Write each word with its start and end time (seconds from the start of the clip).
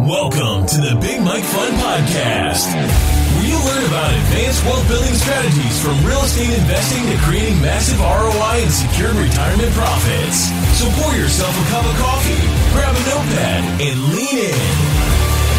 Welcome 0.00 0.66
to 0.66 0.78
the 0.80 0.96
Big 1.00 1.20
Mike 1.20 1.42
Fund 1.44 1.74
Podcast, 1.80 2.68
where 2.72 3.46
you 3.48 3.56
learn 3.64 3.84
about 3.88 4.12
advanced 4.14 4.64
wealth 4.64 4.86
building 4.88 5.14
strategies 5.14 5.76
from 5.82 5.96
real 6.06 6.20
estate 6.22 6.52
investing 6.56 7.02
to 7.10 7.16
creating 7.26 7.60
massive 7.60 7.98
ROI 8.00 8.62
and 8.62 8.70
secure 8.72 9.10
retirement 9.16 9.72
profits. 9.74 10.48
So 10.78 10.86
pour 11.00 11.12
yourself 11.16 11.50
a 11.50 11.64
cup 11.72 11.84
of 11.84 11.94
coffee, 11.98 12.38
grab 12.72 12.94
a 12.94 13.02
notepad, 13.08 13.62
and 13.82 13.96
lean 14.14 14.36
in. 14.46 14.68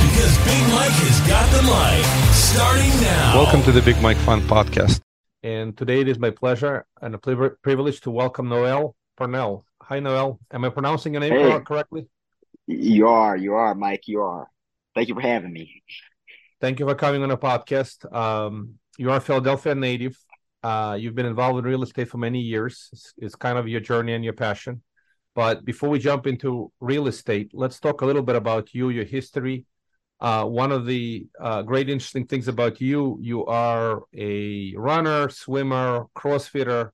Because 0.07 0.33
Big 0.47 0.63
Mike 0.71 0.95
has 1.03 1.17
got 1.27 1.45
the 1.51 1.63
mic 1.67 2.05
starting 2.33 2.93
now. 3.03 3.41
Welcome 3.43 3.63
to 3.63 3.71
the 3.71 3.81
Big 3.81 3.99
Mike 4.01 4.17
Fund 4.17 4.43
Podcast. 4.43 5.01
And 5.43 5.75
today 5.75 6.01
it 6.01 6.07
is 6.07 6.19
my 6.19 6.29
pleasure 6.31 6.85
and 7.01 7.13
a 7.13 7.17
privilege 7.19 8.01
to 8.01 8.11
welcome 8.11 8.49
Noel 8.49 8.95
Parnell. 9.17 9.65
Hi, 9.83 9.99
Noel. 9.99 10.39
Am 10.51 10.65
I 10.65 10.69
pronouncing 10.69 11.13
your 11.13 11.21
name 11.21 11.33
Hey. 11.33 11.59
correctly? 11.65 12.07
You 12.67 13.07
are, 13.07 13.37
you 13.37 13.53
are, 13.53 13.73
Mike. 13.73 14.07
You 14.07 14.21
are. 14.21 14.49
Thank 14.93 15.07
you 15.07 15.15
for 15.15 15.21
having 15.21 15.53
me. 15.53 15.81
Thank 16.59 16.79
you 16.79 16.85
for 16.85 16.95
coming 16.95 17.23
on 17.23 17.29
the 17.29 17.37
podcast. 17.37 18.13
Um, 18.13 18.73
you 18.97 19.09
are 19.09 19.17
a 19.17 19.21
Philadelphia 19.21 19.73
native. 19.73 20.17
Uh, 20.61 20.97
you've 20.99 21.15
been 21.15 21.25
involved 21.25 21.59
in 21.59 21.65
real 21.65 21.83
estate 21.83 22.09
for 22.09 22.17
many 22.17 22.41
years. 22.41 22.89
It's, 22.91 23.13
it's 23.17 23.35
kind 23.35 23.57
of 23.57 23.67
your 23.67 23.79
journey 23.79 24.13
and 24.13 24.23
your 24.23 24.33
passion. 24.33 24.81
But 25.33 25.63
before 25.63 25.87
we 25.89 25.99
jump 25.99 26.27
into 26.27 26.71
real 26.81 27.07
estate, 27.07 27.51
let's 27.53 27.79
talk 27.79 28.01
a 28.01 28.05
little 28.05 28.23
bit 28.23 28.35
about 28.35 28.73
you, 28.73 28.89
your 28.89 29.05
history. 29.05 29.65
Uh, 30.19 30.45
one 30.45 30.71
of 30.71 30.85
the 30.85 31.27
uh, 31.39 31.61
great 31.61 31.89
interesting 31.89 32.25
things 32.25 32.47
about 32.47 32.81
you, 32.81 33.19
you 33.21 33.45
are 33.45 34.03
a 34.13 34.73
runner, 34.75 35.29
swimmer, 35.29 36.07
crossfitter, 36.15 36.89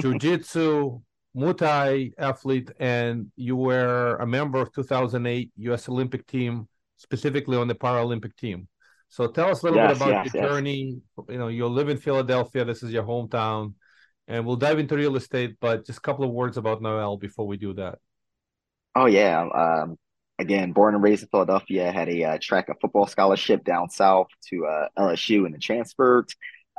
jiu-jitsu, 0.00 1.00
Muay 1.36 1.56
Thai 1.56 2.10
athlete, 2.18 2.70
and 2.78 3.32
you 3.36 3.56
were 3.56 4.16
a 4.16 4.26
member 4.26 4.60
of 4.60 4.72
2008 4.72 5.50
U.S. 5.56 5.88
Olympic 5.88 6.26
team, 6.26 6.68
specifically 6.96 7.56
on 7.56 7.68
the 7.68 7.74
Paralympic 7.74 8.36
team. 8.36 8.68
So 9.08 9.26
tell 9.28 9.50
us 9.50 9.62
a 9.62 9.66
little 9.66 9.78
Yes, 9.78 9.92
bit 9.94 9.96
about 9.96 10.20
yes, 10.24 10.24
your 10.24 10.32
yes. 10.34 10.50
journey. 10.50 11.00
You 11.28 11.38
know, 11.38 11.48
you 11.48 11.66
live 11.68 11.88
in 11.88 11.96
Philadelphia. 11.98 12.64
This 12.64 12.82
is 12.82 12.92
your 12.92 13.04
hometown, 13.04 13.74
and 14.28 14.46
we'll 14.46 14.56
dive 14.56 14.78
into 14.78 14.96
real 14.96 15.16
estate. 15.16 15.56
But 15.60 15.86
just 15.86 15.98
a 15.98 16.02
couple 16.02 16.24
of 16.24 16.32
words 16.32 16.56
about 16.58 16.82
Noel 16.82 17.16
before 17.16 17.46
we 17.46 17.56
do 17.56 17.72
that. 17.74 17.98
Oh 18.94 19.06
yeah. 19.06 19.42
Um, 19.48 19.98
again, 20.38 20.72
born 20.72 20.94
and 20.94 21.02
raised 21.02 21.22
in 21.22 21.28
Philadelphia, 21.28 21.90
had 21.92 22.08
a 22.08 22.24
uh, 22.24 22.38
track 22.40 22.68
and 22.68 22.78
football 22.80 23.06
scholarship 23.06 23.64
down 23.64 23.88
south 23.90 24.28
to 24.50 24.66
uh, 24.66 24.88
LSU 24.98 25.44
and 25.44 25.54
then 25.54 25.60
transferred. 25.60 26.28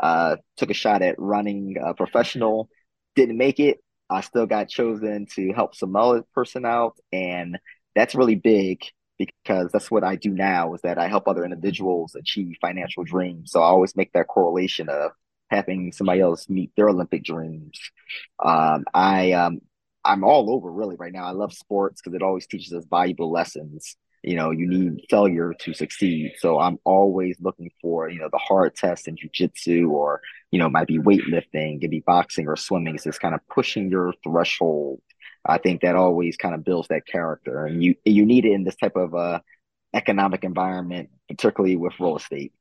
Uh, 0.02 0.38
took 0.58 0.72
a 0.72 0.74
shot 0.74 1.02
at 1.02 1.16
running 1.20 1.76
uh, 1.84 1.94
professional, 1.94 2.70
didn't 3.16 3.38
make 3.38 3.60
it. 3.60 3.83
I 4.10 4.22
still 4.22 4.46
got 4.46 4.70
chosen 4.70 5.28
to 5.36 5.54
help 5.54 5.76
some 5.76 5.96
other 5.96 6.24
person 6.34 6.66
out, 6.66 6.98
and 7.12 7.60
that's 7.96 8.16
really 8.16 8.36
big 8.36 8.82
because 9.18 9.72
that's 9.72 9.92
what 9.92 10.04
I 10.04 10.16
do 10.16 10.30
now 10.32 10.74
is 10.74 10.82
that 10.82 10.98
I 10.98 11.08
help 11.08 11.28
other 11.28 11.44
individuals 11.44 12.16
achieve 12.16 12.56
financial 12.62 13.04
dreams. 13.04 13.52
So 13.52 13.62
I 13.62 13.66
always 13.66 13.96
make 13.96 14.12
that 14.14 14.28
correlation 14.28 14.90
of 14.90 15.12
having 15.50 15.92
somebody 15.92 16.20
else 16.22 16.50
meet 16.50 16.72
their 16.76 16.90
Olympic 16.90 17.24
dreams. 17.24 17.80
Um, 18.44 18.86
I 18.94 19.34
um, 19.34 19.62
I'm 20.04 20.24
all 20.24 20.52
over 20.52 20.72
really 20.72 20.96
right 20.98 21.14
now. 21.14 21.26
I 21.26 21.32
love 21.32 21.54
sports 21.54 22.02
because 22.02 22.16
it 22.16 22.24
always 22.24 22.48
teaches 22.48 22.74
us 22.74 22.86
valuable 22.90 23.32
lessons. 23.32 23.96
You 24.24 24.36
know, 24.36 24.52
you 24.52 24.68
need 24.68 25.06
failure 25.10 25.54
to 25.54 25.74
succeed. 25.74 26.34
So 26.38 26.60
I'm 26.60 26.80
always 26.86 27.38
looking 27.42 27.72
for, 27.82 28.10
you 28.10 28.20
know, 28.20 28.30
the 28.32 28.38
hard 28.38 28.76
test 28.76 29.08
in 29.08 29.18
jujitsu 29.18 29.90
or, 29.90 30.22
you 30.52 30.60
know, 30.60 30.70
might 30.70 30.88
be 30.88 30.98
weightlifting, 31.00 31.82
could 31.82 31.92
be 31.92 32.00
boxing 32.00 32.48
or 32.48 32.56
swimming. 32.56 32.96
It's 33.04 33.20
kind 33.20 33.36
of 33.36 33.42
pushing 33.50 33.90
your 33.90 34.14
threshold. 34.24 35.02
I 35.46 35.58
think 35.58 35.82
that 35.82 35.96
always 35.96 36.38
kind 36.38 36.56
of 36.56 36.64
builds 36.64 36.88
that 36.88 37.06
character. 37.06 37.66
And 37.66 37.84
you 37.84 37.96
you 38.06 38.26
need 38.26 38.46
it 38.46 38.54
in 38.54 38.64
this 38.64 38.76
type 38.78 38.96
of 38.96 39.14
uh 39.14 39.40
economic 39.94 40.44
environment, 40.44 41.10
particularly 41.28 41.76
with 41.76 42.00
real 42.00 42.18
estate. 42.18 42.54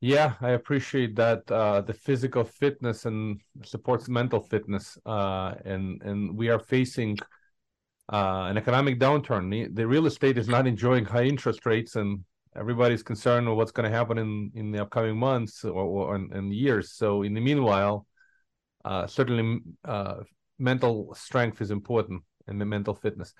Yeah, 0.00 0.34
I 0.40 0.50
appreciate 0.50 1.14
that. 1.16 1.50
Uh, 1.50 1.80
the 1.80 1.94
physical 1.94 2.44
fitness 2.44 3.06
and 3.06 3.40
supports 3.64 4.08
mental 4.08 4.40
fitness. 4.40 4.98
Uh, 5.06 5.54
and 5.64 6.02
and 6.02 6.36
we 6.36 6.48
are 6.48 6.58
facing 6.58 7.18
uh, 8.12 8.44
an 8.50 8.56
economic 8.58 8.98
downturn. 8.98 9.50
The, 9.50 9.68
the 9.72 9.86
real 9.86 10.06
estate 10.06 10.38
is 10.38 10.48
not 10.48 10.66
enjoying 10.66 11.04
high 11.04 11.24
interest 11.24 11.64
rates, 11.66 11.96
and 11.96 12.24
everybody's 12.54 13.02
concerned 13.02 13.48
with 13.48 13.56
what's 13.56 13.72
going 13.72 13.90
to 13.90 13.96
happen 13.96 14.18
in 14.18 14.52
in 14.54 14.70
the 14.70 14.82
upcoming 14.82 15.16
months 15.16 15.64
or, 15.64 15.84
or 15.84 16.16
in, 16.16 16.32
in 16.36 16.52
years. 16.52 16.92
So 16.92 17.22
in 17.22 17.34
the 17.34 17.40
meanwhile, 17.40 18.06
uh, 18.84 19.06
certainly 19.06 19.60
uh, 19.84 20.16
mental 20.58 21.14
strength 21.14 21.60
is 21.60 21.70
important 21.70 22.22
and 22.46 22.60
the 22.60 22.66
mental 22.66 22.94
fitness. 22.94 23.34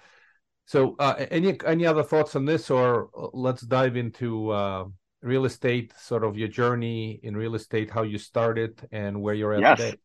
So 0.66 0.96
uh, 0.98 1.26
any 1.30 1.58
any 1.66 1.86
other 1.86 2.02
thoughts 2.02 2.36
on 2.36 2.44
this, 2.46 2.70
or 2.70 3.10
uh, 3.16 3.28
let's 3.34 3.62
dive 3.62 3.96
into 3.96 4.50
uh, 4.50 4.84
real 5.20 5.44
estate, 5.44 5.92
sort 5.98 6.24
of 6.24 6.38
your 6.38 6.48
journey 6.48 7.20
in 7.22 7.36
real 7.36 7.54
estate, 7.54 7.90
how 7.90 8.02
you 8.02 8.18
started, 8.18 8.80
and 8.90 9.20
where 9.20 9.34
you're 9.34 9.54
at 9.54 9.62
Yes. 9.62 9.78
today. 9.78 9.98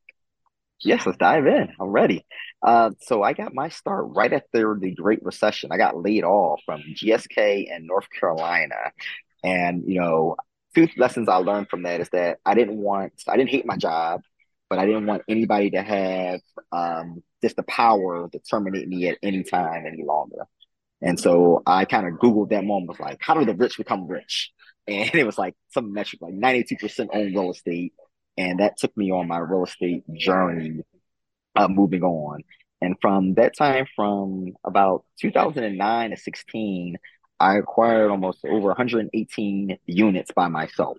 Yes, 0.82 1.06
let's 1.06 1.18
dive 1.18 1.48
in. 1.48 1.70
I'm 1.80 1.88
ready. 1.90 2.26
Uh, 2.62 2.92
so 3.02 3.24
I 3.24 3.34
got 3.34 3.54
my 3.54 3.70
start 3.70 4.06
right 4.16 4.32
after 4.32 4.78
the 4.80 4.92
Great 4.94 5.24
Recession. 5.24 5.72
I 5.72 5.78
got 5.78 5.98
laid 5.98 6.24
off 6.24 6.62
from 6.66 6.82
GSK 6.96 7.68
in 7.76 7.88
North 7.88 8.08
Carolina. 8.20 8.76
And, 9.44 9.84
you 9.88 10.00
know, 10.00 10.36
two 10.76 10.88
lessons 10.98 11.30
I 11.30 11.38
learned 11.38 11.70
from 11.70 11.84
that 11.84 12.02
is 12.02 12.10
that 12.10 12.40
I 12.46 12.54
didn't 12.54 12.78
want, 12.78 13.14
I 13.28 13.38
didn't 13.38 13.50
hate 13.50 13.66
my 13.66 13.78
job, 13.78 14.22
but 14.70 14.78
I 14.78 14.86
didn't 14.86 15.08
want 15.08 15.24
anybody 15.28 15.72
to 15.72 15.82
have 15.82 16.42
um, 16.72 17.24
just 17.44 17.56
the 17.56 17.64
power 17.64 18.30
to 18.30 18.40
terminate 18.40 18.88
me 18.88 19.08
at 19.10 19.18
any 19.24 19.44
time 19.44 19.86
any 19.88 20.04
longer. 20.04 20.46
And 21.02 21.20
so 21.20 21.64
I 21.66 21.86
kind 21.86 22.08
of 22.08 22.16
Googled 22.16 22.50
that 22.50 22.66
moment, 22.66 22.90
was 22.90 23.00
like, 23.00 23.20
how 23.22 23.36
do 23.36 23.46
the 23.46 23.56
rich 23.56 23.78
become 23.78 24.08
rich? 24.08 24.52
And 24.90 25.14
it 25.16 25.26
was 25.26 25.38
like 25.38 25.54
some 25.72 25.92
metric, 25.92 26.22
like 26.22 26.34
92% 26.34 27.10
own 27.14 27.34
real 27.34 27.52
estate. 27.52 27.92
And 28.38 28.60
that 28.60 28.78
took 28.78 28.96
me 28.96 29.12
on 29.12 29.28
my 29.28 29.40
real 29.40 29.64
estate 29.64 30.04
journey, 30.14 30.82
uh, 31.56 31.68
moving 31.68 32.04
on. 32.04 32.44
And 32.82 32.96
from 33.02 33.34
that 33.36 33.58
time, 33.58 33.88
from 33.96 34.54
about 34.64 35.04
2009 35.20 36.12
to 36.12 36.18
16, 36.18 36.98
I 37.40 37.58
acquired 37.58 38.12
almost 38.12 38.46
over 38.46 38.68
118 38.68 39.78
units 39.86 40.32
by 40.36 40.48
myself. 40.48 40.98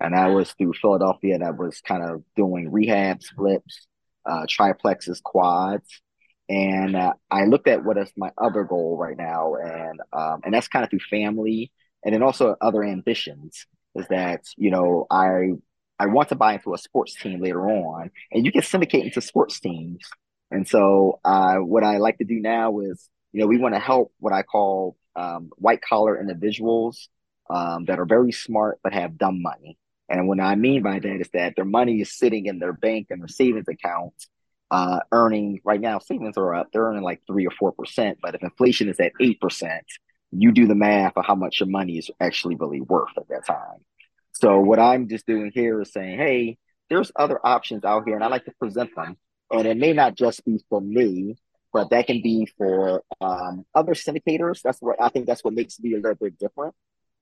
And 0.00 0.14
that 0.14 0.28
was 0.28 0.52
through 0.52 0.74
Philadelphia. 0.80 1.38
That 1.38 1.56
was 1.56 1.80
kind 1.80 2.02
of 2.02 2.24
doing 2.34 2.70
rehabs, 2.70 3.26
flips, 3.36 3.86
uh, 4.28 4.46
triplexes, 4.48 5.22
quads. 5.22 6.02
And 6.48 6.96
uh, 6.96 7.14
I 7.30 7.44
looked 7.44 7.68
at 7.68 7.84
what 7.84 7.98
is 7.98 8.10
my 8.16 8.30
other 8.36 8.64
goal 8.64 8.96
right 8.98 9.16
now, 9.16 9.54
and 9.54 10.00
um, 10.12 10.40
and 10.44 10.52
that's 10.52 10.68
kind 10.68 10.84
of 10.84 10.90
through 10.90 10.98
family, 11.08 11.70
and 12.04 12.14
then 12.14 12.22
also 12.22 12.56
other 12.60 12.82
ambitions. 12.82 13.66
Is 13.94 14.06
that 14.08 14.42
you 14.56 14.70
know 14.70 15.06
I 15.10 15.52
I 16.02 16.06
want 16.06 16.30
to 16.30 16.34
buy 16.34 16.54
into 16.54 16.74
a 16.74 16.78
sports 16.78 17.14
team 17.14 17.40
later 17.40 17.64
on, 17.70 18.10
and 18.32 18.44
you 18.44 18.50
can 18.50 18.62
syndicate 18.62 19.04
into 19.04 19.20
sports 19.20 19.60
teams. 19.60 20.00
And 20.50 20.66
so, 20.66 21.20
uh, 21.24 21.58
what 21.58 21.84
I 21.84 21.98
like 21.98 22.18
to 22.18 22.24
do 22.24 22.40
now 22.40 22.80
is, 22.80 23.08
you 23.30 23.40
know, 23.40 23.46
we 23.46 23.56
want 23.56 23.74
to 23.74 23.78
help 23.78 24.12
what 24.18 24.32
I 24.32 24.42
call 24.42 24.96
um, 25.14 25.50
white 25.58 25.80
collar 25.80 26.20
individuals 26.20 27.08
um, 27.48 27.84
that 27.84 28.00
are 28.00 28.04
very 28.04 28.32
smart 28.32 28.80
but 28.82 28.92
have 28.92 29.16
dumb 29.16 29.42
money. 29.42 29.78
And 30.08 30.26
what 30.26 30.40
I 30.40 30.56
mean 30.56 30.82
by 30.82 30.98
that 30.98 31.20
is 31.20 31.28
that 31.34 31.54
their 31.54 31.64
money 31.64 32.00
is 32.00 32.18
sitting 32.18 32.46
in 32.46 32.58
their 32.58 32.72
bank 32.72 33.06
and 33.10 33.20
their 33.20 33.28
savings 33.28 33.68
account, 33.68 34.14
uh, 34.72 34.98
earning 35.12 35.60
right 35.64 35.80
now 35.80 36.00
savings 36.00 36.36
are 36.36 36.52
up. 36.52 36.70
They're 36.72 36.82
earning 36.82 37.04
like 37.04 37.22
three 37.28 37.46
or 37.46 37.52
four 37.52 37.70
percent. 37.70 38.18
But 38.20 38.34
if 38.34 38.42
inflation 38.42 38.88
is 38.88 38.98
at 38.98 39.12
eight 39.20 39.40
percent, 39.40 39.84
you 40.32 40.50
do 40.50 40.66
the 40.66 40.74
math 40.74 41.16
of 41.16 41.24
how 41.24 41.36
much 41.36 41.60
your 41.60 41.68
money 41.68 41.98
is 41.98 42.10
actually 42.18 42.56
really 42.56 42.80
worth 42.80 43.16
at 43.16 43.28
that 43.28 43.46
time. 43.46 43.84
So 44.42 44.58
what 44.58 44.80
I'm 44.80 45.08
just 45.08 45.24
doing 45.24 45.52
here 45.54 45.80
is 45.82 45.92
saying, 45.92 46.18
hey, 46.18 46.58
there's 46.90 47.12
other 47.14 47.38
options 47.46 47.84
out 47.84 48.02
here, 48.04 48.16
and 48.16 48.24
I 48.24 48.26
like 48.26 48.44
to 48.46 48.52
present 48.58 48.90
them. 48.96 49.16
And 49.52 49.68
it 49.68 49.76
may 49.76 49.92
not 49.92 50.16
just 50.16 50.44
be 50.44 50.58
for 50.68 50.80
me, 50.80 51.36
but 51.72 51.90
that 51.90 52.08
can 52.08 52.22
be 52.22 52.48
for 52.58 53.04
um, 53.20 53.64
other 53.72 53.94
syndicators. 53.94 54.60
That's 54.62 54.80
what 54.80 55.00
I 55.00 55.10
think. 55.10 55.26
That's 55.26 55.44
what 55.44 55.54
makes 55.54 55.78
me 55.78 55.92
a 55.92 55.98
little 55.98 56.16
bit 56.16 56.40
different. 56.40 56.74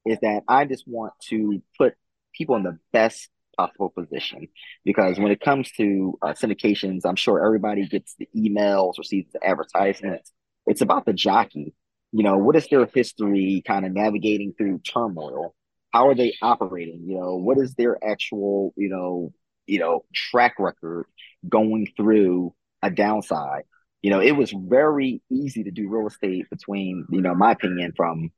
Is 0.06 0.18
that 0.22 0.44
I 0.48 0.64
just 0.64 0.84
want 0.88 1.12
to 1.28 1.62
put 1.76 1.92
people 2.32 2.56
in 2.56 2.62
the 2.62 2.78
best 2.90 3.28
possible 3.54 3.90
position 3.90 4.48
because 4.86 5.18
when 5.18 5.30
it 5.30 5.40
comes 5.42 5.70
to 5.72 6.18
uh, 6.22 6.28
syndications, 6.28 7.02
I'm 7.04 7.16
sure 7.16 7.44
everybody 7.44 7.86
gets 7.86 8.14
the 8.14 8.28
emails 8.34 8.96
receives 8.96 9.30
the 9.32 9.44
advertisements. 9.46 10.32
It's 10.66 10.80
about 10.80 11.04
the 11.04 11.12
jockey. 11.12 11.74
You 12.12 12.22
know, 12.22 12.38
what 12.38 12.56
is 12.56 12.66
their 12.68 12.86
history 12.86 13.62
kind 13.66 13.84
of 13.84 13.92
navigating 13.92 14.54
through 14.56 14.78
turmoil? 14.78 15.54
How 15.92 16.08
are 16.08 16.14
they 16.14 16.34
operating? 16.40 17.04
You 17.06 17.18
know, 17.18 17.36
what 17.36 17.58
is 17.58 17.74
their 17.74 17.98
actual, 18.04 18.72
you 18.76 18.88
know, 18.88 19.32
you 19.66 19.78
know, 19.78 20.04
track 20.14 20.54
record 20.58 21.06
going 21.48 21.88
through 21.96 22.54
a 22.82 22.90
downside? 22.90 23.64
You 24.02 24.10
know, 24.10 24.20
it 24.20 24.32
was 24.32 24.52
very 24.56 25.22
easy 25.30 25.64
to 25.64 25.70
do 25.70 25.88
real 25.88 26.06
estate 26.06 26.48
between, 26.50 27.06
you 27.10 27.20
know, 27.20 27.34
my 27.34 27.52
opinion, 27.52 27.92
from 27.96 28.30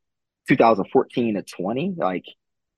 2014 0.49 1.35
to 1.35 1.43
20. 1.43 1.95
Like, 1.97 2.25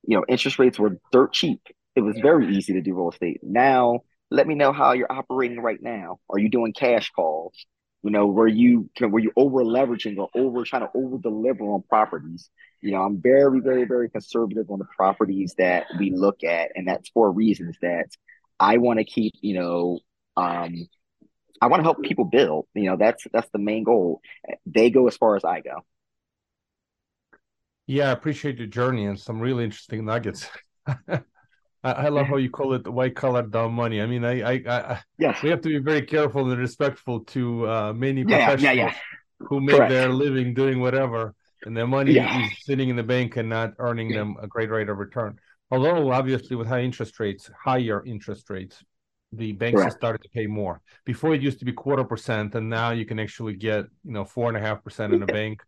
you 0.06 0.16
know, 0.16 0.24
interest 0.28 0.58
rates 0.58 0.78
were 0.78 0.98
dirt 1.12 1.32
cheap. 1.32 1.60
It 1.96 2.02
was 2.02 2.18
very 2.20 2.54
easy 2.56 2.74
to 2.74 2.82
do 2.82 2.94
real 2.94 3.10
estate. 3.10 3.40
Now, 3.42 4.00
let 4.30 4.46
me 4.46 4.54
know 4.54 4.72
how 4.72 4.92
you're 4.92 5.10
operating 5.10 5.60
right 5.60 5.80
now. 5.80 6.18
Are 6.28 6.38
you 6.38 6.50
doing 6.50 6.72
cash 6.72 7.10
calls? 7.10 7.54
You 8.04 8.10
know, 8.10 8.26
where 8.26 8.46
you 8.46 8.90
can 8.94 9.10
where 9.10 9.22
you 9.22 9.32
over 9.34 9.64
leveraging 9.64 10.18
or 10.18 10.28
over 10.34 10.62
trying 10.62 10.82
to 10.82 10.90
over 10.94 11.16
deliver 11.16 11.64
on 11.64 11.82
properties. 11.88 12.50
You 12.82 12.92
know, 12.92 13.02
I'm 13.02 13.20
very, 13.20 13.60
very, 13.60 13.86
very 13.86 14.10
conservative 14.10 14.70
on 14.70 14.78
the 14.78 14.84
properties 14.94 15.54
that 15.56 15.86
we 15.98 16.10
look 16.10 16.44
at, 16.44 16.72
and 16.76 16.86
that's 16.86 17.08
for 17.08 17.32
reasons 17.32 17.78
that 17.80 18.08
I 18.60 18.76
want 18.76 18.98
to 18.98 19.04
keep, 19.04 19.32
you 19.40 19.54
know, 19.54 20.00
um, 20.36 20.86
I 21.62 21.68
want 21.68 21.80
to 21.80 21.84
help 21.84 22.02
people 22.02 22.26
build. 22.26 22.66
You 22.74 22.90
know, 22.90 22.98
that's 22.98 23.26
that's 23.32 23.48
the 23.54 23.58
main 23.58 23.84
goal. 23.84 24.20
They 24.66 24.90
go 24.90 25.08
as 25.08 25.16
far 25.16 25.36
as 25.36 25.44
I 25.44 25.60
go. 25.60 25.80
Yeah, 27.86 28.10
I 28.10 28.12
appreciate 28.12 28.58
your 28.58 28.66
journey 28.66 29.06
and 29.06 29.18
some 29.18 29.40
really 29.40 29.64
interesting 29.64 30.04
nuggets. 30.04 30.46
I, 31.84 31.92
I 31.92 32.08
love 32.10 32.28
how 32.28 32.36
you 32.38 32.50
call 32.50 32.74
it 32.74 32.84
the 32.84 32.92
white 32.92 33.16
collar 33.16 33.42
dumb 33.42 33.74
money. 33.74 34.02
I 34.02 34.06
mean, 34.06 34.24
I, 34.24 34.42
I, 34.42 34.54
I 34.94 35.02
yes. 35.18 35.38
we 35.42 35.50
have 35.50 35.60
to 35.62 35.68
be 35.70 35.78
very 35.78 36.02
careful 36.02 36.50
and 36.50 36.60
respectful 36.60 37.20
to 37.26 37.68
uh, 37.68 37.92
many 37.94 38.24
Yeah, 38.24 38.54
professionals 38.54 38.60
yeah, 38.60 38.72
yeah. 38.72 38.94
who 39.40 39.60
make 39.60 39.76
Correct. 39.76 39.88
their 39.88 40.10
living 40.10 40.54
doing 40.54 40.80
whatever, 40.80 41.34
and 41.64 41.76
their 41.76 41.86
money 41.86 42.34
is 42.34 42.64
sitting 42.64 42.88
in 42.88 42.96
the 42.96 43.02
bank 43.02 43.36
and 43.36 43.48
not 43.48 43.74
earning 43.78 44.12
them 44.12 44.36
a 44.42 44.46
great 44.48 44.70
rate 44.70 44.88
of 44.88 44.98
return. 44.98 45.38
Although, 45.70 46.12
obviously, 46.12 46.56
with 46.56 46.68
high 46.68 46.82
interest 46.82 47.20
rates, 47.20 47.50
higher 47.64 48.04
interest 48.04 48.50
rates, 48.50 48.82
the 49.32 49.52
banks 49.52 49.82
have 49.84 49.92
started 49.92 50.22
to 50.22 50.28
pay 50.30 50.46
more. 50.46 50.80
Before 51.04 51.34
it 51.34 51.42
used 51.42 51.58
to 51.60 51.64
be 51.66 51.72
quarter 51.72 52.04
percent, 52.04 52.54
and 52.54 52.70
now 52.70 52.92
you 52.92 53.04
can 53.06 53.18
actually 53.18 53.54
get 53.56 53.86
you 54.04 54.12
know 54.12 54.24
four 54.24 54.48
and 54.48 54.56
a 54.56 54.60
half 54.60 54.82
percent 54.84 55.12
in 55.12 55.22
a 55.22 55.26
bank. 55.26 55.62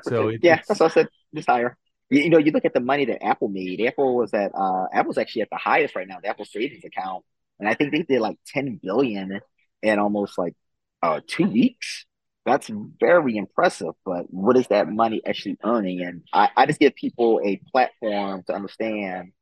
So 0.00 0.28
it- 0.28 0.42
yeah, 0.42 0.60
that's 0.68 0.80
what 0.80 0.90
I 0.90 0.94
said. 0.94 1.08
Just 1.34 1.48
higher. 1.48 1.76
You, 2.14 2.22
you 2.22 2.30
know, 2.30 2.38
you 2.38 2.52
look 2.52 2.64
at 2.64 2.74
the 2.74 2.80
money 2.80 3.06
that 3.06 3.24
Apple 3.24 3.48
made. 3.48 3.84
Apple 3.84 4.14
was 4.16 4.32
at 4.32 4.52
uh, 4.54 4.86
Apple's 4.92 5.18
actually 5.18 5.42
at 5.42 5.50
the 5.50 5.56
highest 5.56 5.96
right 5.96 6.06
now. 6.06 6.18
The 6.22 6.28
Apple 6.28 6.44
savings 6.44 6.84
account, 6.84 7.24
and 7.58 7.68
I 7.68 7.74
think 7.74 7.90
they 7.90 8.02
did 8.02 8.20
like 8.20 8.38
ten 8.46 8.78
billion 8.80 9.40
in 9.82 9.98
almost 9.98 10.38
like 10.38 10.54
uh 11.02 11.20
two 11.26 11.48
weeks. 11.48 12.06
That's 12.46 12.70
very 13.00 13.36
impressive. 13.36 13.94
But 14.04 14.32
what 14.32 14.56
is 14.56 14.68
that 14.68 14.88
money 14.88 15.22
actually 15.26 15.58
earning? 15.64 16.02
And 16.02 16.22
I, 16.32 16.50
I 16.56 16.66
just 16.66 16.78
give 16.78 16.94
people 16.94 17.40
a 17.44 17.60
platform 17.72 18.44
to 18.46 18.54
understand 18.54 19.32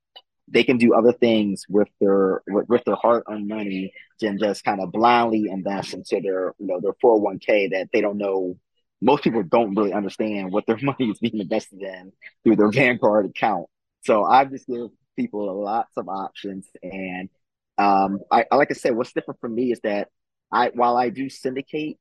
they 0.49 0.65
can 0.65 0.79
do 0.79 0.95
other 0.95 1.13
things 1.13 1.67
with 1.69 1.89
their 2.01 2.43
with, 2.47 2.71
with 2.71 2.85
their 2.85 2.97
hard 2.97 3.25
earned 3.29 3.49
money 3.49 3.93
than 4.19 4.39
just 4.39 4.65
kind 4.65 4.81
of 4.81 4.93
blindly 4.93 5.45
invest 5.51 5.93
into 5.93 6.23
their 6.23 6.55
you 6.59 6.69
know 6.69 6.81
their 6.81 6.95
401k 7.05 7.71
that 7.73 7.91
they 7.93 8.01
don't 8.01 8.17
know 8.17 8.57
most 9.03 9.25
people 9.25 9.43
don't 9.43 9.75
really 9.75 9.93
understand 9.93 10.53
what 10.53 10.67
their 10.67 10.79
money 10.83 11.11
is 11.11 11.19
being 11.19 11.39
invested 11.39 11.83
in 11.83 12.13
through 12.45 12.57
their 12.57 12.71
Vanguard 12.71 13.27
account. 13.27 13.67
So 14.05 14.25
I 14.25 14.45
just 14.45 14.67
give 14.67 14.89
people 15.17 15.63
lots 15.63 15.97
of 15.97 16.09
options 16.09 16.67
and 16.83 17.29
um 17.77 18.21
I, 18.31 18.47
I 18.51 18.57
like 18.57 18.71
I 18.71 18.75
said 18.75 18.95
what's 18.95 19.13
different 19.13 19.41
for 19.41 19.49
me 19.49 19.73
is 19.73 19.81
that 19.83 20.09
I 20.51 20.71
while 20.75 20.97
I 20.97 21.11
do 21.11 21.29
syndicate 21.29 21.99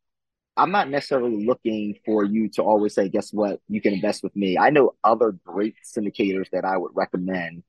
I'm 0.57 0.71
not 0.71 0.89
necessarily 0.89 1.45
looking 1.45 1.95
for 2.05 2.23
you 2.25 2.49
to 2.51 2.63
always 2.63 2.93
say, 2.93 3.09
guess 3.09 3.31
what, 3.31 3.61
you 3.69 3.81
can 3.81 3.93
invest 3.93 4.21
with 4.21 4.35
me. 4.35 4.57
I 4.57 4.69
know 4.69 4.95
other 5.03 5.31
great 5.45 5.75
syndicators 5.85 6.49
that 6.51 6.65
I 6.65 6.77
would 6.77 6.91
recommend. 6.93 7.63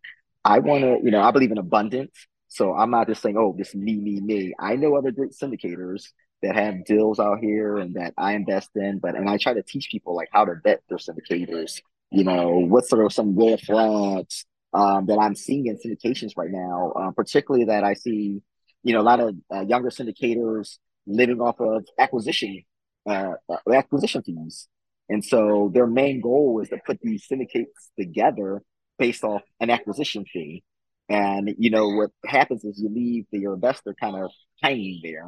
I 0.44 0.58
want 0.58 0.82
to, 0.82 0.99
you 1.02 1.11
know, 1.12 1.23
I 1.23 1.31
believe 1.31 1.52
in 1.52 1.58
abundance. 1.58 2.26
So 2.49 2.75
I'm 2.75 2.90
not 2.90 3.06
just 3.06 3.23
saying, 3.23 3.37
oh, 3.38 3.55
this 3.56 3.75
me, 3.75 3.94
me, 3.96 4.20
me. 4.20 4.52
I 4.58 4.76
know 4.76 4.96
other 4.96 5.12
great 5.12 5.31
syndicators 5.31 6.08
that 6.42 6.56
have 6.56 6.84
deals 6.84 7.20
out 7.20 7.38
here 7.38 7.76
and 7.76 7.94
that 7.94 8.14
I 8.16 8.34
invest 8.34 8.70
in, 8.74 8.98
but 8.98 9.14
and 9.14 9.28
I 9.28 9.38
try 9.38 9.54
to 9.54 9.62
teach 9.62 9.88
people 9.90 10.16
like 10.16 10.28
how 10.32 10.44
to 10.44 10.54
vet 10.62 10.82
their 10.88 10.98
syndicators. 10.98 11.80
You 12.10 12.24
know, 12.24 12.50
what 12.58 12.86
sort 12.86 13.06
of 13.06 13.12
some 13.12 13.38
red 13.38 13.60
flags 13.60 14.44
um, 14.74 15.06
that 15.06 15.18
I'm 15.18 15.34
seeing 15.34 15.66
in 15.66 15.78
syndications 15.78 16.32
right 16.36 16.50
now, 16.50 16.92
uh, 16.92 17.10
particularly 17.12 17.66
that 17.66 17.84
I 17.84 17.94
see, 17.94 18.42
you 18.82 18.92
know, 18.92 19.00
a 19.00 19.02
lot 19.02 19.20
of 19.20 19.34
uh, 19.54 19.60
younger 19.60 19.90
syndicators 19.90 20.78
living 21.06 21.40
off 21.40 21.60
of 21.60 21.84
acquisition 21.98 22.62
uh, 23.06 23.32
uh, 23.48 23.72
acquisition 23.72 24.22
fees. 24.22 24.68
And 25.08 25.24
so 25.24 25.70
their 25.74 25.86
main 25.86 26.20
goal 26.20 26.60
is 26.62 26.68
to 26.68 26.78
put 26.86 27.00
these 27.02 27.26
syndicates 27.26 27.90
together 27.98 28.62
based 28.98 29.24
off 29.24 29.42
an 29.60 29.70
acquisition 29.70 30.24
fee. 30.24 30.62
And 31.08 31.54
you 31.58 31.70
know 31.70 31.88
what 31.88 32.10
happens 32.24 32.64
is 32.64 32.80
you 32.80 32.88
leave 32.88 33.26
the, 33.32 33.40
your 33.40 33.54
investor 33.54 33.94
kind 34.00 34.16
of 34.16 34.30
hanging 34.62 35.00
there. 35.02 35.26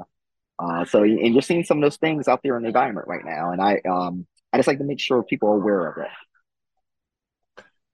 Uh, 0.58 0.84
so 0.84 1.02
and 1.02 1.32
you're 1.32 1.42
seeing 1.42 1.64
some 1.64 1.78
of 1.78 1.82
those 1.82 1.96
things 1.96 2.28
out 2.28 2.40
there 2.42 2.56
in 2.56 2.62
the 2.62 2.68
environment 2.68 3.08
right 3.08 3.24
now. 3.24 3.50
And 3.50 3.60
I 3.60 3.80
um 3.88 4.26
I 4.52 4.58
just 4.58 4.68
like 4.68 4.78
to 4.78 4.84
make 4.84 5.00
sure 5.00 5.22
people 5.22 5.48
are 5.48 5.56
aware 5.56 5.86
of 5.88 5.98
it. 5.98 6.10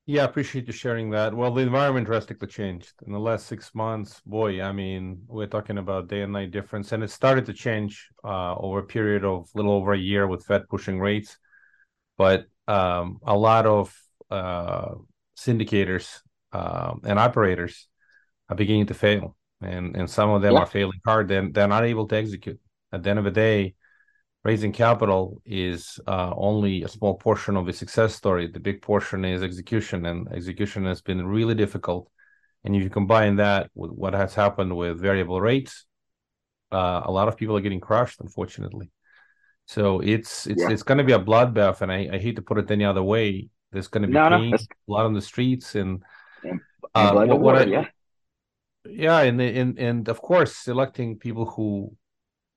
Yeah, 0.06 0.22
I 0.22 0.24
appreciate 0.24 0.66
you 0.66 0.72
sharing 0.72 1.10
that. 1.10 1.32
Well, 1.34 1.52
the 1.54 1.60
environment 1.62 2.06
drastically 2.06 2.48
changed 2.48 2.94
in 3.06 3.12
the 3.12 3.20
last 3.20 3.46
six 3.46 3.72
months. 3.74 4.20
Boy, 4.26 4.60
I 4.60 4.72
mean, 4.72 5.22
we're 5.28 5.46
talking 5.46 5.78
about 5.78 6.08
day 6.08 6.22
and 6.22 6.32
night 6.32 6.50
difference, 6.50 6.90
and 6.90 7.04
it 7.04 7.10
started 7.10 7.46
to 7.46 7.52
change 7.52 8.08
uh, 8.24 8.56
over 8.56 8.80
a 8.80 8.84
period 8.84 9.24
of 9.24 9.48
little 9.54 9.72
over 9.72 9.92
a 9.92 9.98
year 9.98 10.26
with 10.26 10.44
Fed 10.44 10.68
pushing 10.68 10.98
rates. 10.98 11.38
But 12.18 12.46
um, 12.66 13.20
a 13.24 13.36
lot 13.36 13.66
of 13.66 13.96
uh, 14.30 14.94
syndicators 15.38 16.20
um, 16.52 17.02
and 17.04 17.18
operators 17.18 17.86
are 18.48 18.56
beginning 18.56 18.86
to 18.86 18.94
fail, 18.94 19.36
and 19.62 19.96
and 19.96 20.08
some 20.10 20.30
of 20.30 20.42
them 20.42 20.54
Yeah. 20.54 20.60
are 20.60 20.66
failing 20.66 21.00
hard. 21.04 21.28
Then 21.28 21.52
they're 21.52 21.68
not 21.68 21.84
able 21.84 22.06
to 22.08 22.16
execute. 22.16 22.60
At 22.92 23.02
the 23.02 23.10
end 23.10 23.18
of 23.18 23.24
the 23.24 23.30
day, 23.30 23.74
raising 24.44 24.72
capital 24.72 25.42
is 25.44 26.00
uh, 26.06 26.32
only 26.36 26.82
a 26.82 26.88
small 26.88 27.14
portion 27.14 27.56
of 27.56 27.66
the 27.66 27.72
success 27.72 28.14
story. 28.14 28.46
The 28.48 28.60
big 28.60 28.82
portion 28.82 29.24
is 29.24 29.42
execution, 29.42 30.06
and 30.06 30.28
execution 30.32 30.84
has 30.86 31.02
been 31.02 31.26
really 31.26 31.54
difficult. 31.54 32.10
And 32.64 32.74
if 32.76 32.82
you 32.82 32.90
combine 32.90 33.36
that 33.36 33.70
with 33.74 33.90
what 33.90 34.14
has 34.14 34.34
happened 34.34 34.76
with 34.76 35.00
variable 35.00 35.40
rates, 35.40 35.86
uh, 36.72 37.02
a 37.04 37.10
lot 37.10 37.28
of 37.28 37.36
people 37.36 37.56
are 37.56 37.60
getting 37.60 37.80
crushed, 37.80 38.20
unfortunately. 38.20 38.90
So 39.66 40.00
it's 40.00 40.46
it's 40.46 40.62
Yeah. 40.62 40.70
it's 40.72 40.82
going 40.82 40.98
to 40.98 41.04
be 41.04 41.12
a 41.12 41.18
bloodbath, 41.18 41.80
and 41.82 41.92
I, 41.92 42.08
I 42.12 42.18
hate 42.18 42.36
to 42.36 42.42
put 42.42 42.58
it 42.58 42.70
any 42.70 42.84
other 42.84 43.02
way. 43.02 43.48
There's 43.72 43.88
going 43.88 44.02
to 44.02 44.08
be 44.08 44.14
No, 44.14 44.28
no, 44.28 44.58
blood 44.88 45.06
on 45.06 45.14
the 45.14 45.22
streets, 45.22 45.74
and 45.74 46.02
And 46.42 46.60
uh, 46.94 47.12
blood 47.12 47.24
in 47.24 47.30
what, 47.30 47.40
what 47.40 47.54
water, 47.54 47.64
I, 47.68 47.70
yeah. 47.70 47.84
Yeah, 48.84 49.20
and 49.20 49.40
and 49.40 49.78
and 49.78 50.08
of 50.08 50.20
course, 50.20 50.56
selecting 50.56 51.18
people 51.18 51.46
who 51.46 51.94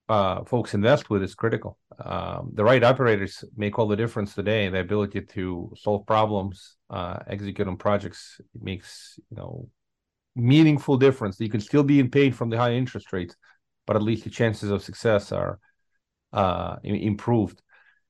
uh, 0.10 0.44
folks 0.46 0.74
invest 0.74 1.10
with 1.10 1.24
is 1.24 1.36
critical. 1.36 1.78
Um, 2.04 2.52
the 2.54 2.64
right 2.64 2.84
operators 2.84 3.44
make 3.56 3.78
all 3.80 3.88
the 3.88 3.96
difference 3.96 4.34
today. 4.34 4.70
The 4.70 4.80
ability 4.80 5.22
to 5.22 5.74
solve 5.78 6.06
problems, 6.06 6.76
uh, 6.90 7.20
execute 7.28 7.68
on 7.68 7.78
projects 7.78 8.40
makes 8.60 9.20
you 9.30 9.38
know 9.38 9.70
meaningful 10.36 10.98
difference. 10.98 11.40
You 11.40 11.50
can 11.50 11.62
still 11.62 11.84
be 11.84 12.00
in 12.00 12.10
pain 12.10 12.34
from 12.34 12.50
the 12.50 12.58
high 12.58 12.74
interest 12.74 13.14
rates, 13.14 13.36
but 13.86 13.96
at 13.96 14.02
least 14.02 14.24
the 14.24 14.30
chances 14.30 14.72
of 14.72 14.84
success 14.84 15.32
are 15.32 15.60
uh, 16.32 16.78
improved. 16.84 17.62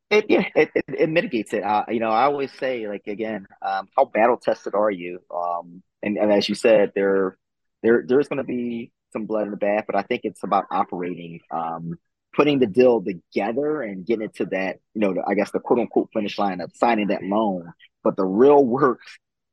It 0.09 0.25
yeah, 0.29 0.47
it, 0.55 0.69
it, 0.75 0.85
it 0.87 1.09
mitigates 1.09 1.53
it. 1.53 1.63
Uh, 1.63 1.85
you 1.89 1.99
know, 1.99 2.09
I 2.09 2.23
always 2.23 2.51
say 2.53 2.87
like 2.87 3.07
again, 3.07 3.47
um, 3.61 3.87
how 3.95 4.05
battle 4.05 4.37
tested 4.37 4.75
are 4.75 4.91
you? 4.91 5.19
Um, 5.33 5.81
and, 6.01 6.17
and 6.17 6.31
as 6.31 6.47
you 6.47 6.55
said, 6.55 6.91
there 6.95 7.37
there 7.83 8.03
there's 8.07 8.27
going 8.27 8.37
to 8.37 8.43
be 8.43 8.91
some 9.11 9.25
blood 9.25 9.43
in 9.43 9.51
the 9.51 9.57
bath, 9.57 9.83
but 9.85 9.95
I 9.95 10.01
think 10.01 10.21
it's 10.23 10.43
about 10.43 10.65
operating, 10.71 11.39
um, 11.51 11.99
putting 12.33 12.59
the 12.59 12.65
deal 12.65 13.01
together 13.01 13.81
and 13.81 14.05
getting 14.05 14.25
it 14.25 14.35
to 14.35 14.45
that, 14.47 14.79
you 14.95 15.01
know, 15.01 15.13
the, 15.13 15.23
I 15.27 15.35
guess 15.35 15.51
the 15.51 15.59
quote 15.59 15.79
unquote 15.79 16.09
finish 16.11 16.39
line 16.39 16.61
of 16.61 16.71
signing 16.73 17.07
that 17.07 17.23
loan. 17.23 17.71
But 18.03 18.17
the 18.17 18.25
real 18.25 18.65
work 18.65 18.99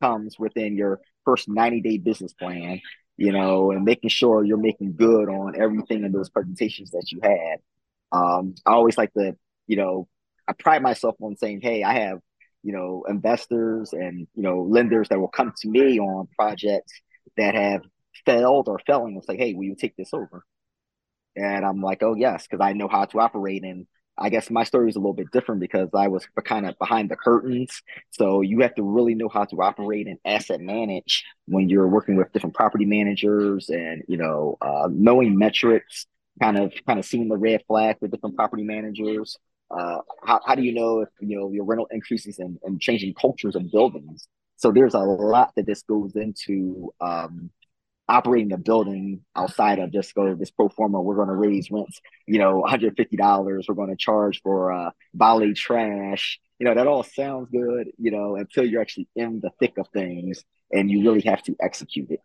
comes 0.00 0.38
within 0.38 0.76
your 0.76 1.00
first 1.24 1.48
90 1.48 1.82
day 1.82 1.98
business 1.98 2.32
plan, 2.32 2.80
you 3.16 3.32
know, 3.32 3.70
and 3.70 3.84
making 3.84 4.10
sure 4.10 4.42
you're 4.42 4.56
making 4.56 4.94
good 4.96 5.28
on 5.28 5.60
everything 5.60 6.04
in 6.04 6.12
those 6.12 6.30
presentations 6.30 6.90
that 6.92 7.12
you 7.12 7.20
had. 7.22 7.58
Um, 8.12 8.54
I 8.66 8.72
always 8.72 8.96
like 8.96 9.12
to, 9.12 9.36
you 9.66 9.76
know, 9.76 10.08
I 10.48 10.52
pride 10.52 10.82
myself 10.82 11.16
on 11.20 11.36
saying, 11.36 11.60
hey, 11.60 11.84
I 11.84 11.92
have, 12.00 12.18
you 12.62 12.72
know, 12.72 13.04
investors 13.08 13.92
and, 13.92 14.26
you 14.34 14.42
know, 14.42 14.62
lenders 14.62 15.08
that 15.10 15.20
will 15.20 15.28
come 15.28 15.52
to 15.60 15.68
me 15.68 16.00
on 16.00 16.28
projects 16.36 16.92
that 17.36 17.54
have 17.54 17.82
failed 18.24 18.68
or 18.68 18.78
failing. 18.86 19.16
It's 19.16 19.28
like, 19.28 19.38
hey, 19.38 19.54
will 19.54 19.64
you 19.64 19.76
take 19.76 19.96
this 19.96 20.12
over? 20.12 20.44
And 21.36 21.64
I'm 21.64 21.80
like, 21.80 22.02
oh, 22.02 22.14
yes, 22.14 22.46
because 22.46 22.64
I 22.64 22.72
know 22.72 22.88
how 22.88 23.04
to 23.04 23.20
operate. 23.20 23.62
And 23.64 23.86
I 24.18 24.28
guess 24.28 24.50
my 24.50 24.64
story 24.64 24.90
is 24.90 24.96
a 24.96 24.98
little 24.98 25.14
bit 25.14 25.30
different 25.30 25.60
because 25.60 25.88
I 25.94 26.08
was 26.08 26.26
kind 26.44 26.66
of 26.66 26.78
behind 26.78 27.10
the 27.10 27.16
curtains. 27.16 27.82
So 28.10 28.42
you 28.42 28.60
have 28.60 28.74
to 28.74 28.82
really 28.82 29.14
know 29.14 29.28
how 29.28 29.44
to 29.44 29.62
operate 29.62 30.06
and 30.06 30.18
asset 30.24 30.60
manage 30.60 31.24
when 31.46 31.68
you're 31.68 31.88
working 31.88 32.16
with 32.16 32.32
different 32.32 32.54
property 32.54 32.84
managers 32.84 33.70
and, 33.70 34.02
you 34.08 34.18
know, 34.18 34.58
uh, 34.60 34.88
knowing 34.90 35.38
metrics, 35.38 36.06
kind 36.42 36.58
of 36.58 36.72
kind 36.86 36.98
of 36.98 37.06
seeing 37.06 37.28
the 37.28 37.36
red 37.36 37.62
flag 37.66 37.96
with 38.00 38.10
different 38.10 38.36
property 38.36 38.64
managers. 38.64 39.38
Uh, 39.70 39.98
how, 40.24 40.40
how 40.44 40.54
do 40.54 40.62
you 40.62 40.74
know 40.74 41.00
if 41.00 41.08
you 41.20 41.38
know 41.38 41.50
your 41.52 41.64
rental 41.64 41.86
increases 41.92 42.40
and, 42.40 42.58
and 42.64 42.80
changing 42.80 43.14
cultures 43.14 43.54
of 43.54 43.70
buildings? 43.70 44.26
So 44.56 44.72
there's 44.72 44.94
a 44.94 44.98
lot 44.98 45.52
that 45.56 45.64
this 45.64 45.82
goes 45.82 46.16
into 46.16 46.92
um, 47.00 47.50
operating 48.10 48.52
a 48.52 48.58
building 48.58 49.24
outside 49.36 49.78
of 49.78 49.92
just 49.92 50.14
go 50.14 50.34
this 50.34 50.50
pro 50.50 50.68
forma. 50.68 51.00
We're 51.00 51.14
going 51.14 51.28
to 51.28 51.34
raise 51.34 51.70
rents, 51.70 52.00
you 52.26 52.38
know, 52.38 52.64
$150. 52.66 53.64
We're 53.68 53.74
going 53.74 53.90
to 53.90 53.96
charge 53.96 54.42
for 54.42 54.72
uh, 54.72 54.90
valet 55.14 55.54
trash. 55.54 56.40
You 56.58 56.66
know, 56.66 56.74
that 56.74 56.86
all 56.86 57.04
sounds 57.04 57.48
good, 57.50 57.90
you 57.98 58.10
know, 58.10 58.36
until 58.36 58.66
you're 58.66 58.82
actually 58.82 59.08
in 59.14 59.40
the 59.40 59.50
thick 59.60 59.78
of 59.78 59.86
things 59.88 60.44
and 60.72 60.90
you 60.90 61.02
really 61.02 61.22
have 61.22 61.42
to 61.44 61.56
execute 61.60 62.10
it. 62.10 62.20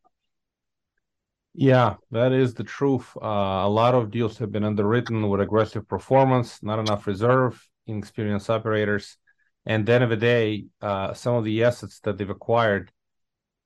Yeah, 1.54 1.96
that 2.12 2.34
is 2.34 2.54
the 2.54 2.66
truth. 2.66 3.16
Uh, 3.16 3.64
a 3.64 3.70
lot 3.70 3.96
of 3.96 4.12
deals 4.12 4.40
have 4.40 4.52
been 4.52 4.66
underwritten 4.66 5.30
with 5.30 5.40
aggressive 5.40 5.88
performance, 5.88 6.62
not 6.62 6.80
enough 6.80 7.08
reserve, 7.08 7.66
inexperienced 7.88 8.50
operators, 8.50 9.18
and 9.66 9.86
then 9.86 10.02
of 10.02 10.10
the 10.10 10.18
day, 10.18 10.66
uh, 10.82 11.14
some 11.14 11.36
of 11.36 11.46
the 11.46 11.64
assets 11.64 12.00
that 12.02 12.18
they've 12.18 12.30
acquired 12.30 12.92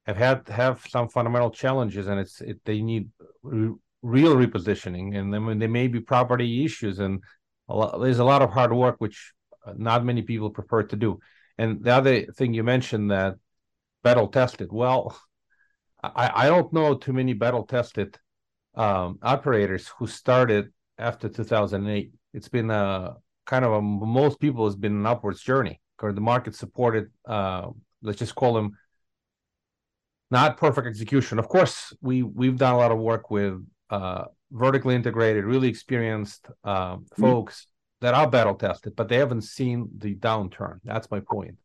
have 0.10 0.18
had 0.18 0.48
have 0.50 0.86
some 0.88 1.08
fundamental 1.10 1.52
challenges, 1.52 2.08
and 2.08 2.20
it's 2.20 2.42
it, 2.42 2.60
they 2.66 2.82
need 2.82 3.10
re- 3.44 3.76
real 4.02 4.36
repositioning, 4.36 5.18
and 5.18 5.34
then 5.34 5.60
there 5.60 5.70
may 5.70 5.88
be 5.88 6.00
property 6.00 6.66
issues, 6.66 7.00
and 7.00 7.22
a 7.68 7.76
lot, 7.76 8.00
there's 8.02 8.20
a 8.20 8.32
lot 8.34 8.42
of 8.42 8.52
hard 8.52 8.74
work 8.74 8.96
which 9.00 9.34
not 9.76 10.06
many 10.06 10.22
people 10.22 10.50
prefer 10.50 10.84
to 10.84 10.96
do. 10.96 11.20
And 11.58 11.84
the 11.84 11.94
other 11.94 12.26
thing 12.38 12.54
you 12.54 12.64
mentioned 12.64 13.12
that 13.12 13.36
battle 14.04 14.28
tested. 14.28 14.70
Well, 14.72 15.18
I, 16.02 16.32
I 16.44 16.48
don't 16.48 16.72
know 16.72 16.96
too 16.96 17.14
many 17.14 17.34
battle 17.34 17.66
tested 17.66 18.18
um, 18.76 19.20
operators 19.22 19.92
who 19.98 20.08
started 20.08 20.72
after 20.98 21.30
2008. 21.30 22.12
It's 22.34 22.48
been 22.48 22.72
a 22.72 23.16
kind 23.46 23.66
of 23.66 23.74
a 23.74 23.82
most 23.82 24.40
people 24.40 24.66
has 24.66 24.76
been 24.76 24.94
an 24.94 25.06
upwards 25.06 25.42
journey 25.42 25.82
because 25.98 26.16
the 26.16 26.22
market 26.22 26.56
supported. 26.56 27.10
Uh, 27.28 27.70
let's 28.02 28.20
just 28.20 28.36
call 28.36 28.54
them 28.54 28.78
not 30.32 30.58
perfect 30.58 30.88
execution. 30.88 31.40
Of 31.40 31.48
course, 31.48 31.94
we 32.02 32.24
we've 32.24 32.58
done 32.58 32.74
a 32.74 32.78
lot 32.78 32.92
of 32.92 33.00
work 33.00 33.32
with 33.32 33.66
uh, 33.90 34.26
vertically 34.52 34.96
integrated, 34.96 35.46
really 35.46 35.68
experienced 35.68 36.48
uh, 36.64 36.98
folks 37.18 37.62
mm-hmm. 37.62 38.06
that 38.06 38.14
are 38.14 38.30
battle 38.30 38.56
tested, 38.56 38.96
but 38.96 39.10
they 39.10 39.18
haven't 39.18 39.42
seen 39.42 39.90
the 39.98 40.16
downturn. 40.16 40.80
That's 40.84 41.10
my 41.10 41.20
point. 41.20 41.56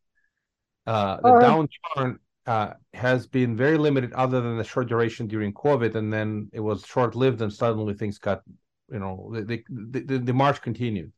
Uh, 0.87 1.16
the 1.23 1.33
right. 1.33 1.68
downturn 1.97 2.18
uh, 2.47 2.75
has 2.92 3.26
been 3.26 3.56
very 3.56 3.78
limited 3.78 4.12
other 4.12 4.40
than 4.40 4.59
the 4.59 4.64
short 4.64 4.88
duration 4.88 5.26
during 5.26 5.52
COVID, 5.52 5.94
and 5.94 6.12
then 6.12 6.49
it 6.52 6.61
was 6.61 6.85
short 6.85 7.14
lived, 7.14 7.40
and 7.42 7.52
suddenly 7.52 7.94
things 7.94 8.18
got, 8.18 8.42
you 8.90 8.99
know, 8.99 9.30
the 9.33 9.62
the, 9.68 10.18
the 10.18 10.33
march 10.33 10.61
continued. 10.61 11.12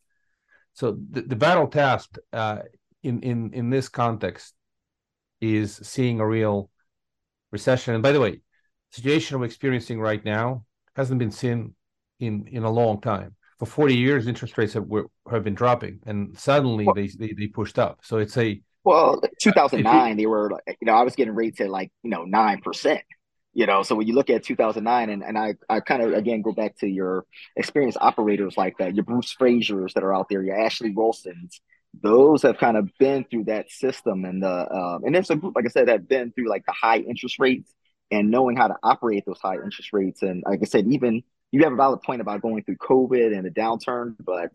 So 0.75 0.99
the, 1.11 1.23
the 1.23 1.37
battle 1.37 1.69
test 1.69 2.19
uh, 2.33 2.59
in 3.03 3.21
in 3.23 3.53
in 3.55 3.71
this 3.71 3.89
context 3.89 4.55
is 5.41 5.77
seeing 5.83 6.21
a 6.21 6.27
real 6.27 6.71
recession. 7.59 7.95
And 7.95 8.03
by 8.03 8.13
the 8.13 8.21
way, 8.21 8.41
situation 8.91 9.39
we're 9.39 9.47
experiencing 9.47 10.01
right 10.01 10.25
now 10.25 10.65
hasn't 10.95 11.19
been 11.19 11.31
seen 11.31 11.75
in 12.19 12.47
in 12.47 12.65
a 12.65 12.71
long 12.71 13.01
time. 13.01 13.35
For 13.59 13.67
40 13.67 13.97
years, 13.97 14.27
interest 14.27 14.59
rates 14.59 14.75
have 14.75 14.85
were, 14.85 15.07
have 15.31 15.45
been 15.45 15.55
dropping, 15.55 16.01
and 16.07 16.39
suddenly 16.39 16.85
well, 16.85 16.95
they, 16.95 17.09
they 17.09 17.33
they 17.39 17.47
pushed 17.47 17.79
up. 17.79 18.01
So 18.03 18.19
it's 18.19 18.37
a 18.37 18.61
well, 18.87 19.21
2009, 19.41 20.17
they 20.17 20.27
were, 20.27 20.49
like 20.49 20.79
you 20.81 20.87
know, 20.87 20.95
I 20.95 21.03
was 21.03 21.17
getting 21.17 21.35
rates 21.35 21.61
at 21.61 21.69
like, 21.69 21.91
you 22.05 22.11
know, 22.11 22.25
9%, 22.25 23.01
you 23.53 23.67
know, 23.67 23.83
so 23.83 23.97
when 23.97 24.07
you 24.07 24.15
look 24.15 24.31
at 24.31 24.45
2009 24.45 25.11
and, 25.11 25.25
and 25.25 25.37
I, 25.37 25.55
I 25.69 25.81
kind 25.81 26.03
of, 26.03 26.13
again, 26.13 26.41
go 26.41 26.53
back 26.53 26.77
to 26.79 26.87
your 26.87 27.25
experienced 27.57 27.99
operators 28.01 28.57
like 28.57 28.79
that, 28.79 28.95
your 28.95 29.03
Bruce 29.03 29.35
Frasers 29.35 29.95
that 29.95 30.05
are 30.05 30.15
out 30.15 30.29
there, 30.29 30.41
your 30.41 30.57
Ashley 30.57 30.91
Wilsons, 30.91 31.61
those 32.03 32.43
have 32.43 32.59
kind 32.59 32.77
of 32.77 32.91
been 32.99 33.25
through 33.25 33.45
that 33.45 33.71
system. 33.71 34.25
And 34.25 34.43
the, 34.43 34.73
um, 34.73 35.05
and 35.05 35.15
there's 35.15 35.31
a 35.31 35.37
group, 35.37 35.55
like 35.57 35.65
I 35.65 35.69
said, 35.69 35.89
that 35.89 36.09
been 36.09 36.33
through 36.33 36.49
like 36.49 36.65
the 36.67 36.73
high 36.73 36.99
interest 36.99 37.39
rates 37.39 37.73
and 38.11 38.31
knowing 38.31 38.57
how 38.57 38.69
to 38.69 38.77
operate 38.83 39.25
those 39.27 39.41
high 39.41 39.57
interest 39.57 39.93
rates. 39.93 40.23
And 40.23 40.43
like 40.47 40.61
I 40.63 40.67
said, 40.67 40.87
even 40.89 41.23
you 41.53 41.65
have 41.65 41.73
a 41.73 41.77
valid 41.77 42.03
point 42.03 42.21
about 42.21 42.43
going 42.43 42.63
through 42.65 42.77
COVID 42.77 43.37
and 43.37 43.45
the 43.47 43.51
downturn, 43.51 44.15
but 44.21 44.53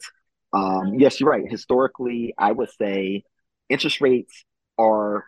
um, 0.53 0.99
yes, 0.99 1.19
you're 1.19 1.29
right. 1.29 1.49
Historically, 1.49 2.33
I 2.37 2.51
would 2.51 2.69
say 2.71 3.23
interest 3.69 4.01
rates 4.01 4.45
are, 4.77 5.25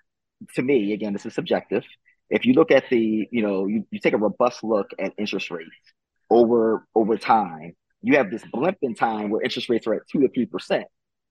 to 0.56 0.62
me, 0.62 0.94
again, 0.94 1.14
this 1.14 1.26
is 1.26 1.34
subjective. 1.34 1.84
If 2.30 2.46
you 2.46 2.54
look 2.54 2.72
at 2.72 2.90
the, 2.90 3.28
you 3.32 3.42
know, 3.42 3.68
you, 3.68 3.88
you 3.92 4.00
take 4.00 4.14
a 4.14 4.18
robust 4.18 4.64
look 4.64 4.92
at 5.00 5.14
interest 5.18 5.52
rates 5.52 5.70
over 6.30 6.86
over 6.96 7.18
time, 7.18 7.76
you 8.02 8.18
have 8.18 8.32
this 8.32 8.44
blimp 8.52 8.78
in 8.82 8.96
time 8.96 9.30
where 9.30 9.42
interest 9.42 9.70
rates 9.70 9.88
are 9.88 9.94
at 9.94 10.02
two 10.12 10.22
to 10.22 10.30
three 10.30 10.46
percent. 10.46 10.86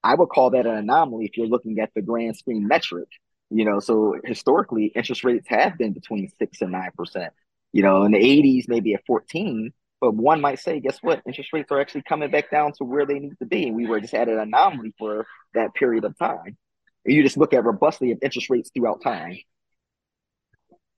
I 0.05 0.15
would 0.15 0.29
call 0.29 0.51
that 0.51 0.67
an 0.67 0.77
anomaly 0.77 1.27
if 1.27 1.37
you're 1.37 1.47
looking 1.47 1.79
at 1.81 1.91
the 1.95 2.03
grand 2.03 2.37
scheme 2.37 2.67
metric. 2.67 3.09
You 3.51 3.65
know, 3.65 3.81
so 3.81 4.17
historically, 4.25 4.87
interest 4.87 5.25
rates 5.25 5.47
have 5.49 5.77
been 5.79 5.93
between 5.93 6.31
six 6.39 6.61
and 6.63 6.73
nine 6.73 6.91
percent. 6.97 7.33
You 7.73 7.83
know, 7.83 8.05
in 8.05 8.13
the 8.13 8.19
80s, 8.19 8.69
maybe 8.69 8.95
at 8.95 9.05
14, 9.07 9.73
but 10.01 10.15
one 10.15 10.41
might 10.41 10.59
say, 10.59 10.81
guess 10.81 10.99
what? 11.03 11.23
Interest 11.27 11.53
rates 11.53 11.71
are 11.71 11.81
actually 11.81 12.03
coming 12.03 12.31
back 12.31 12.51
down 12.51 12.73
to 12.79 12.85
where 12.85 13.07
they 13.07 13.19
need 13.19 13.39
to 13.41 13.47
be. 13.47 13.69
And 13.69 13.77
we 13.77 13.87
were 13.87 14.01
just 14.01 14.15
at 14.15 14.29
an 14.29 14.39
anomaly 14.39 14.95
for 14.99 15.27
that 15.55 15.75
period 15.75 16.05
of 16.05 16.19
time 16.19 16.57
And 17.05 17.15
you 17.15 17.23
just 17.23 17.37
look 17.37 17.53
at 17.55 17.65
robustly 17.65 18.13
of 18.13 18.19
interest 18.23 18.51
rates 18.51 18.71
throughout 18.75 19.03
time. 19.03 19.39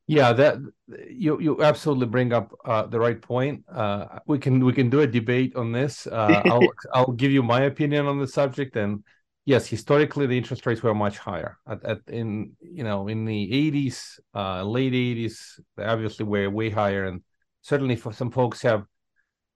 Yeah, 0.06 0.34
that 0.34 0.58
you 1.08 1.40
you 1.40 1.62
absolutely 1.62 2.06
bring 2.06 2.32
up 2.34 2.52
uh, 2.64 2.87
the 2.87 3.00
right 3.00 3.20
point. 3.20 3.64
Uh, 3.73 4.18
we 4.26 4.38
can 4.38 4.62
we 4.62 4.73
can 4.75 4.90
do 4.90 5.00
a 5.00 5.06
debate 5.06 5.56
on 5.56 5.73
this. 5.73 6.06
Uh, 6.06 6.42
I'll 6.46 6.68
I'll 6.92 7.12
give 7.12 7.32
you 7.32 7.42
my 7.42 7.62
opinion 7.62 8.06
on 8.06 8.18
the 8.18 8.26
subject. 8.28 8.76
And 8.76 9.02
yes, 9.46 9.66
historically 9.66 10.26
the 10.26 10.37
interest 10.37 10.66
rates 10.66 10.82
were 10.82 10.94
much 10.94 11.16
higher. 11.16 11.58
At, 11.66 11.82
at 11.84 11.99
in 12.08 12.52
you 12.61 12.84
know 12.84 13.08
in 13.08 13.25
the 13.25 13.52
eighties, 13.52 14.20
uh, 14.34 14.62
late 14.62 14.92
eighties, 14.94 15.58
they 15.76 15.84
obviously 15.84 16.26
were 16.26 16.50
way 16.50 16.68
higher. 16.68 17.06
And 17.06 17.23
certainly 17.62 17.96
for 17.96 18.12
some 18.12 18.30
folks 18.30 18.61
have 18.61 18.84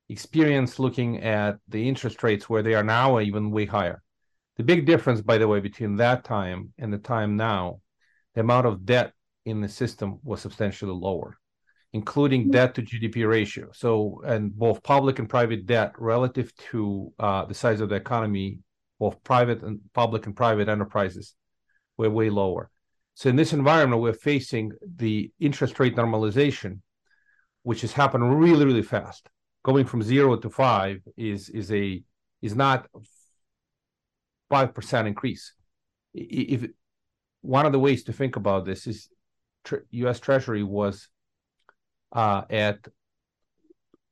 experience 0.09 0.78
looking 0.78 1.23
at 1.23 1.59
the 1.69 1.87
interest 1.87 2.23
rates 2.23 2.49
where 2.49 2.62
they 2.62 2.75
are 2.75 2.83
now 2.85 3.21
even 3.21 3.50
way 3.50 3.67
higher. 3.67 4.02
The 4.57 4.64
big 4.64 4.87
difference, 4.87 5.21
by 5.21 5.37
the 5.37 5.47
way, 5.47 5.61
between 5.61 5.97
that 5.97 6.25
time 6.25 6.73
and 6.78 6.90
the 6.90 6.99
time 6.99 7.37
now, 7.37 7.81
the 8.35 8.40
amount 8.40 8.67
of 8.67 8.87
debt 8.87 9.12
in 9.49 9.61
the 9.61 9.69
system 9.69 10.19
was 10.23 10.40
substantially 10.40 10.93
lower, 10.93 11.38
including 11.93 12.43
mm-hmm. 12.43 12.50
debt 12.50 12.75
to 12.75 12.83
GDP 12.83 13.28
ratio. 13.28 13.69
So, 13.73 14.23
and 14.25 14.57
both 14.57 14.83
public 14.83 15.19
and 15.19 15.28
private 15.28 15.67
debt 15.67 15.93
relative 15.99 16.55
to 16.71 17.12
uh, 17.19 17.45
the 17.45 17.55
size 17.55 17.81
of 17.81 17.88
the 17.88 17.97
economy, 17.97 18.59
both 18.99 19.23
private 19.25 19.62
and 19.62 19.81
public 19.95 20.26
and 20.26 20.37
private 20.37 20.69
enterprises 20.69 21.35
were 21.97 22.11
way 22.11 22.31
lower. 22.31 22.71
So, 23.14 23.28
in 23.28 23.37
this 23.37 23.52
environment, 23.52 24.02
we're 24.02 24.12
facing 24.12 24.73
the 24.97 25.31
interest 25.40 25.78
rate 25.81 25.97
normalization, 25.97 26.81
which 27.62 27.81
has 27.81 27.93
happened 27.93 28.38
really, 28.38 28.64
really 28.64 28.83
fast. 28.83 29.28
Going 29.64 29.87
from 29.87 30.02
zero 30.02 30.37
to 30.37 30.50
five 30.50 31.02
is 31.17 31.49
is 31.49 31.73
a 31.73 32.02
is 32.40 32.55
not 32.55 32.87
5% 34.50 35.07
increase. 35.07 35.52
If 36.14 36.71
one 37.43 37.67
of 37.67 37.73
the 37.73 37.78
ways 37.78 38.05
to 38.05 38.12
think 38.12 38.37
about 38.37 38.64
this 38.64 38.87
is 38.87 39.09
tr- 39.65 39.87
U.S. 39.91 40.21
Treasury 40.21 40.62
was 40.62 41.09
uh, 42.12 42.43
at 42.50 42.87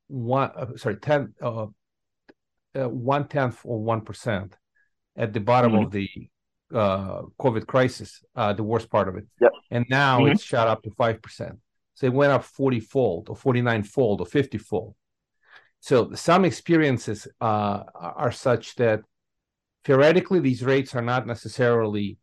one, 0.07 0.51
uh, 0.55 0.77
sorry, 0.77 0.97
ten, 0.97 1.33
uh, 1.41 1.67
uh, 2.75 2.89
one 2.89 3.27
tenth 3.27 3.59
or 3.63 3.79
one 3.79 4.01
percent 4.01 4.55
at 5.15 5.33
the 5.33 5.39
bottom 5.39 5.73
mm-hmm. 5.73 5.85
of 5.85 5.91
the 5.91 6.09
uh, 6.73 7.21
COVID 7.39 7.65
crisis, 7.65 8.23
uh, 8.35 8.53
the 8.53 8.63
worst 8.63 8.89
part 8.89 9.07
of 9.07 9.15
it, 9.15 9.25
yep. 9.41 9.51
and 9.71 9.85
now 9.89 10.19
mm-hmm. 10.19 10.33
it's 10.33 10.43
shot 10.43 10.67
up 10.67 10.83
to 10.83 10.91
five 10.91 11.21
percent. 11.21 11.57
So 11.95 12.05
it 12.05 12.13
went 12.13 12.31
up 12.31 12.43
forty 12.43 12.79
fold, 12.79 13.29
or 13.29 13.35
forty 13.35 13.61
nine 13.61 13.83
fold, 13.83 14.21
or 14.21 14.25
fifty 14.25 14.57
fold. 14.57 14.95
So 15.79 16.13
some 16.13 16.45
experiences 16.45 17.27
uh, 17.39 17.83
are 17.93 18.31
such 18.31 18.75
that 18.75 19.01
theoretically 19.85 20.39
these 20.39 20.63
rates 20.63 20.95
are 20.95 21.01
not 21.01 21.25
necessarily 21.27 22.17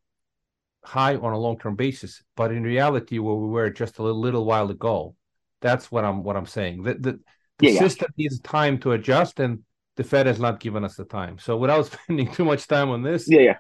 high 0.85 1.17
on 1.17 1.33
a 1.33 1.39
long-term 1.39 1.75
basis 1.77 2.23
but 2.37 2.53
in 2.53 2.63
reality 2.63 3.19
where 3.19 3.35
we 3.35 3.49
were 3.49 3.71
just 3.71 3.99
a 3.99 4.03
little, 4.03 4.21
little 4.21 4.45
while 4.45 4.71
ago 4.71 5.15
that's 5.61 5.91
what 5.91 6.05
i'm 6.05 6.23
what 6.23 6.37
i'm 6.37 6.47
saying 6.47 6.83
the, 6.83 6.95
the, 6.95 7.21
the 7.59 7.71
yeah, 7.71 7.79
system 7.79 8.09
yeah. 8.17 8.25
needs 8.25 8.41
time 8.41 8.79
to 8.79 8.93
adjust 8.93 9.41
and 9.41 9.61
the 9.97 10.05
fed 10.05 10.27
has 10.27 10.41
not 10.41 10.61
given 10.61 10.85
us 10.85 10.97
the 10.97 11.05
time 11.05 11.39
so 11.39 11.57
without 11.57 11.87
spending 11.93 12.31
too 12.33 12.45
much 12.45 12.67
time 12.67 12.91
on 12.91 13.03
this 13.03 13.27
yeah, 13.29 13.41
yeah. 13.41 13.57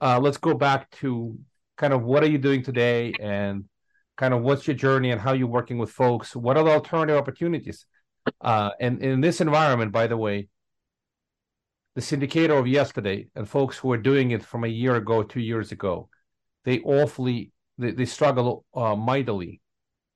Uh, 0.00 0.18
let's 0.20 0.38
go 0.38 0.54
back 0.54 0.90
to 0.90 1.38
kind 1.76 1.92
of 1.92 2.02
what 2.02 2.22
are 2.22 2.28
you 2.28 2.38
doing 2.38 2.62
today 2.62 3.12
and 3.20 3.64
kind 4.16 4.34
of 4.34 4.42
what's 4.42 4.66
your 4.66 4.74
journey 4.74 5.12
and 5.12 5.20
how 5.20 5.32
you're 5.32 5.46
working 5.46 5.78
with 5.78 5.90
folks 5.90 6.34
what 6.34 6.56
are 6.56 6.64
the 6.64 6.70
alternative 6.70 7.16
opportunities 7.16 7.86
uh, 8.42 8.70
and 8.80 9.02
in 9.02 9.20
this 9.20 9.40
environment 9.40 9.92
by 9.92 10.06
the 10.06 10.16
way 10.16 10.48
the 11.98 12.16
syndicator 12.16 12.56
of 12.56 12.68
yesterday 12.68 13.26
and 13.34 13.48
folks 13.48 13.76
who 13.76 13.90
are 13.90 13.98
doing 13.98 14.30
it 14.30 14.44
from 14.44 14.62
a 14.62 14.68
year 14.68 14.94
ago, 14.94 15.24
two 15.24 15.40
years 15.40 15.72
ago, 15.72 16.08
they 16.68 16.80
awfully 16.80 17.50
they, 17.78 17.92
they 17.92 18.04
struggle 18.04 18.64
uh, 18.74 18.94
mightily 18.94 19.60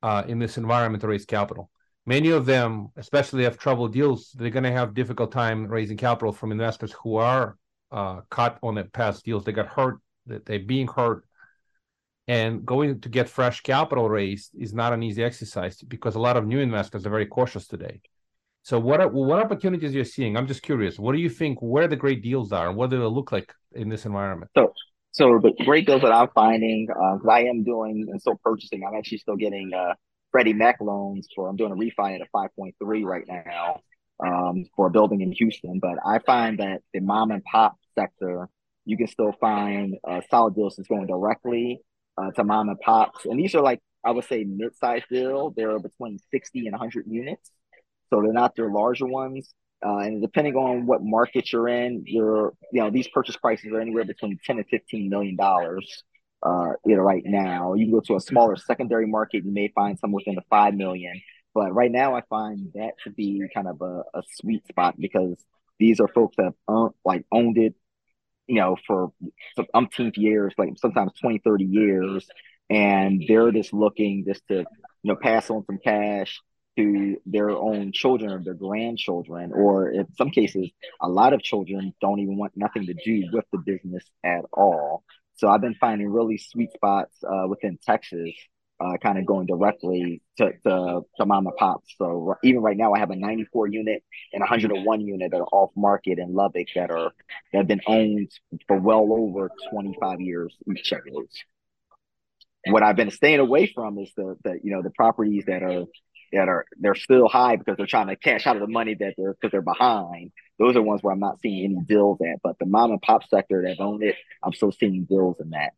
uh, 0.02 0.23
in 0.26 0.38
this 0.38 0.59
environment 0.59 1.00
to 1.00 1.09
raise 1.09 1.25
capital. 1.25 1.71
Many 2.04 2.30
of 2.30 2.47
them, 2.47 2.88
especially 2.97 3.44
have 3.44 3.56
trouble 3.56 3.88
deals, 3.88 4.32
they're 4.37 4.50
going 4.50 4.64
to 4.64 4.73
have 4.73 4.92
difficult 4.92 5.30
time 5.32 5.66
raising 5.66 5.97
capital 5.97 6.32
from 6.32 6.52
investors 6.52 6.92
who 7.00 7.16
are 7.16 7.56
uh, 7.92 8.21
caught 8.28 8.59
on 8.62 8.75
the 8.75 8.85
past 8.85 9.25
deals. 9.25 9.44
They 9.44 9.52
got 9.52 9.68
hurt, 9.68 9.99
they're 10.26 10.59
being 10.59 10.88
hurt, 10.88 11.25
and 12.26 12.66
going 12.66 13.00
to 13.00 13.09
get 13.09 13.28
fresh 13.28 13.61
capital 13.61 14.09
raised 14.11 14.50
is 14.59 14.75
not 14.75 14.92
an 14.92 15.02
easy 15.02 15.23
exercise 15.23 15.76
because 15.80 16.16
a 16.16 16.21
lot 16.21 16.37
of 16.37 16.47
new 16.47 16.59
investors 16.59 17.06
are 17.06 17.11
very 17.11 17.26
cautious 17.26 17.66
today. 17.68 18.00
So 18.64 18.78
what 18.78 19.00
are, 19.00 19.09
what 19.09 19.40
opportunities 19.40 19.92
are 19.92 19.97
you're 19.97 20.04
seeing? 20.04 20.37
I'm 20.37 20.47
just 20.47 20.62
curious. 20.62 20.99
What 20.99 21.12
do 21.12 21.18
you 21.18 21.30
think? 21.30 21.59
Where 21.61 21.88
the 21.88 21.97
great 21.97 22.23
deals 22.23 22.52
are, 22.52 22.68
and 22.68 22.76
what 22.76 22.90
do 22.90 22.99
they 22.99 23.04
look 23.04 23.32
like 23.32 23.52
in 23.73 23.88
this 23.88 24.06
environment? 24.06 24.50
So, 24.56 24.73
so 25.12 25.38
the 25.42 25.52
great 25.64 25.87
deals 25.87 26.02
that 26.02 26.12
I'm 26.12 26.28
finding, 26.35 26.87
because 26.87 27.26
uh, 27.26 27.31
I 27.31 27.45
am 27.45 27.64
doing 27.64 28.07
and 28.11 28.21
still 28.21 28.40
purchasing, 28.42 28.83
I'm 28.85 28.97
actually 28.97 29.19
still 29.19 29.37
getting 29.37 29.73
uh, 29.75 29.95
Freddie 30.31 30.54
Mac 30.54 30.81
loans 30.81 31.28
for 31.35 31.49
I'm 31.49 31.57
doing 31.57 31.73
a 31.73 31.76
refi 31.76 32.14
at 32.14 32.23
a 32.23 32.26
5.3 32.35 33.04
right 33.04 33.25
now 33.28 33.81
um, 34.25 34.64
for 34.75 34.87
a 34.87 34.90
building 34.90 35.21
in 35.21 35.33
Houston. 35.33 35.78
But 35.81 35.99
I 36.04 36.19
find 36.21 36.59
that 36.59 36.81
the 36.92 37.00
mom 37.00 37.31
and 37.31 37.45
pop 37.45 37.76
sector, 37.95 38.49
you 38.85 38.97
can 38.97 39.07
still 39.07 39.33
find 39.40 39.97
uh, 40.09 40.23
solid 40.31 40.54
deals 40.54 40.76
that's 40.76 40.88
going 40.88 41.07
directly 41.07 41.81
uh, 42.16 42.31
to 42.33 42.45
mom 42.45 42.69
and 42.69 42.81
pops, 42.81 43.25
and 43.25 43.38
these 43.38 43.54
are 43.54 43.62
like 43.62 43.81
I 44.04 44.11
would 44.11 44.25
say 44.25 44.45
mid-sized 44.45 45.04
deal. 45.11 45.52
They're 45.57 45.78
between 45.78 46.19
60 46.31 46.66
and 46.66 46.73
100 46.73 47.07
units, 47.07 47.50
so 48.11 48.21
they're 48.23 48.33
not 48.33 48.57
their 48.57 48.71
larger 48.71 49.07
ones. 49.07 49.54
Uh, 49.85 49.99
and 49.99 50.23
depending 50.23 50.55
on 50.55 50.87
what 50.87 51.03
market 51.03 51.53
you're 51.53 51.69
in, 51.69 52.05
you're 52.07 52.55
you 52.73 52.81
know 52.83 52.91
these 52.91 53.09
purchase 53.09 53.37
prices 53.37 53.73
are 53.73 53.81
anywhere 53.81 54.05
between 54.05 54.39
10 54.45 54.59
and 54.59 54.67
15 54.69 55.09
million 55.09 55.37
dollars. 55.37 56.05
Uh, 56.43 56.73
you 56.85 56.97
know, 56.97 57.03
right 57.03 57.23
now 57.25 57.75
you 57.75 57.87
can 57.87 57.93
go 57.93 58.01
to 58.01 58.17
a 58.17 58.21
smaller 58.21 58.57
secondary 58.57 59.07
market, 59.07 59.45
you 59.45 59.53
may 59.53 59.69
find 59.69 59.99
some 59.99 60.12
within 60.12 60.35
the 60.35 60.43
five 60.51 60.75
million. 60.75 61.21
But 61.55 61.75
right 61.75 61.91
now, 61.91 62.15
I 62.15 62.23
find 62.23 62.71
that 62.75 62.93
to 63.05 63.11
be 63.11 63.43
kind 63.55 63.69
of 63.69 63.81
a, 63.83 64.03
a 64.15 64.23
sweet 64.41 64.67
spot 64.67 64.95
because 64.99 65.37
these 65.79 66.01
are 66.01 66.09
folks 66.09 66.37
that 66.37 66.45
have 66.45 66.55
earned, 66.69 66.95
like 67.05 67.27
owned 67.31 67.59
it, 67.59 67.75
you 68.47 68.57
know, 68.57 68.77
for 68.87 69.12
some 69.57 69.67
umpteenth 69.75 70.17
years, 70.17 70.55
like 70.57 70.71
sometimes 70.79 71.12
20, 71.21 71.41
30 71.45 71.65
years. 71.65 72.27
And 72.71 73.23
they're 73.29 73.53
just 73.53 73.73
looking 73.73 74.25
just 74.27 74.47
to, 74.49 74.59
you 74.59 74.67
know, 75.05 75.17
pass 75.17 75.51
on 75.51 75.65
some 75.67 75.79
cash 75.79 76.41
to 76.76 77.17
their 77.26 77.50
own 77.50 77.93
children 77.93 78.33
or 78.33 78.43
their 78.43 78.55
grandchildren, 78.55 79.52
or 79.52 79.91
in 79.91 80.07
some 80.17 80.31
cases, 80.31 80.71
a 81.00 81.09
lot 81.09 81.33
of 81.33 81.43
children 81.43 81.95
don't 82.00 82.21
even 82.21 82.37
want 82.37 82.52
nothing 82.57 82.87
to 82.87 82.95
do 83.05 83.29
with 83.33 83.45
the 83.52 83.59
business 83.59 84.05
at 84.25 84.45
all. 84.52 85.05
So 85.35 85.49
I've 85.49 85.61
been 85.61 85.75
finding 85.75 86.09
really 86.09 86.38
sweet 86.38 86.73
spots 86.73 87.17
uh, 87.25 87.47
within 87.49 87.79
Texas 87.83 88.33
uh, 88.83 88.97
kind 88.99 89.19
of 89.19 89.26
going 89.26 89.47
directly 89.47 90.21
to, 90.38 90.50
to, 90.64 91.02
to 91.17 91.26
mom 91.26 91.47
and 91.47 91.57
pops. 91.57 91.95
So 91.99 92.37
even 92.43 92.62
right 92.62 92.76
now, 92.76 92.93
I 92.93 92.99
have 92.99 93.11
a 93.11 93.17
94 93.17 93.69
unit 93.69 94.02
and 94.33 94.41
101 94.41 95.00
unit 95.00 95.31
that 95.31 95.41
are 95.41 95.47
off 95.52 95.71
market 95.76 96.19
in 96.19 96.35
Lubbock 96.35 96.69
that 96.75 96.91
are 96.91 97.12
that 97.52 97.59
have 97.59 97.69
been 97.69 97.83
owned 97.87 98.31
for 98.67 98.79
well 98.79 99.12
over 99.12 99.50
25 99.71 100.21
years 100.21 100.57
each 100.71 100.93
of 100.93 101.00
those. 101.05 101.29
What 102.67 102.83
I've 102.83 102.97
been 102.97 103.11
staying 103.11 103.41
away 103.41 103.67
from 103.73 103.99
is 103.99 104.11
the, 104.17 104.37
the 104.43 104.59
you 104.62 104.73
know 104.73 104.83
the 104.83 104.91
properties 104.91 105.45
that 105.47 105.62
are 105.62 105.85
that 106.33 106.49
are 106.49 106.65
they're 106.79 106.95
still 106.95 107.29
high 107.29 107.57
because 107.57 107.77
they're 107.77 107.87
trying 107.87 108.09
to 108.09 108.17
cash 108.17 108.47
out 108.47 108.57
of 108.57 108.62
the 108.62 108.69
money 108.69 108.95
that 108.95 109.15
they're 109.17 109.35
because 109.35 109.53
they're 109.53 109.62
behind. 109.62 110.33
Those 110.59 110.77
are 110.77 110.83
ones 110.83 111.03
where 111.03 111.12
I'm 111.12 111.21
not 111.21 111.41
seeing 111.41 111.65
any 111.65 111.85
deals 111.85 112.19
at. 112.21 112.41
But 112.43 112.59
the 112.59 112.67
mom 112.67 112.91
and 112.91 113.03
pop 113.03 113.29
sector 113.29 113.62
that 113.67 113.81
own 113.81 114.03
it, 114.03 114.17
I'm 114.43 114.53
still 114.53 114.73
seeing 114.73 115.05
deals 115.05 115.37
in 115.41 115.51
that. 115.51 115.73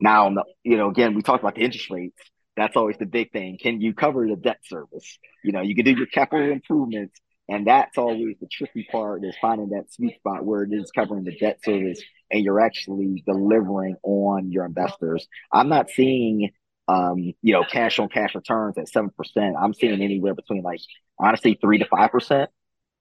Now, 0.00 0.34
you 0.62 0.76
know, 0.76 0.88
again, 0.90 1.14
we 1.14 1.22
talked 1.22 1.42
about 1.42 1.54
the 1.54 1.62
interest 1.62 1.90
rates. 1.90 2.20
That's 2.56 2.76
always 2.76 2.98
the 2.98 3.06
big 3.06 3.32
thing. 3.32 3.58
Can 3.60 3.80
you 3.80 3.94
cover 3.94 4.26
the 4.28 4.36
debt 4.36 4.60
service? 4.64 5.18
You 5.42 5.52
know, 5.52 5.62
you 5.62 5.74
can 5.74 5.84
do 5.84 5.92
your 5.92 6.06
capital 6.06 6.50
improvements, 6.50 7.18
and 7.48 7.66
that's 7.66 7.98
always 7.98 8.36
the 8.40 8.46
tricky 8.46 8.86
part 8.90 9.24
is 9.24 9.34
finding 9.40 9.70
that 9.70 9.92
sweet 9.92 10.16
spot 10.16 10.44
where 10.44 10.62
it 10.62 10.72
is 10.72 10.90
covering 10.94 11.24
the 11.24 11.36
debt 11.36 11.58
service 11.64 12.00
and 12.30 12.44
you're 12.44 12.60
actually 12.60 13.22
delivering 13.26 13.96
on 14.02 14.50
your 14.50 14.64
investors. 14.64 15.26
I'm 15.52 15.68
not 15.68 15.90
seeing 15.90 16.50
um, 16.88 17.18
you 17.18 17.52
know, 17.52 17.64
cash 17.64 17.98
on 17.98 18.08
cash 18.08 18.34
returns 18.34 18.78
at 18.78 18.88
seven 18.88 19.10
percent. 19.10 19.56
I'm 19.60 19.74
seeing 19.74 20.02
anywhere 20.02 20.34
between 20.34 20.62
like 20.62 20.80
honestly 21.18 21.58
three 21.60 21.78
to 21.78 21.86
five 21.86 22.10
percent. 22.10 22.50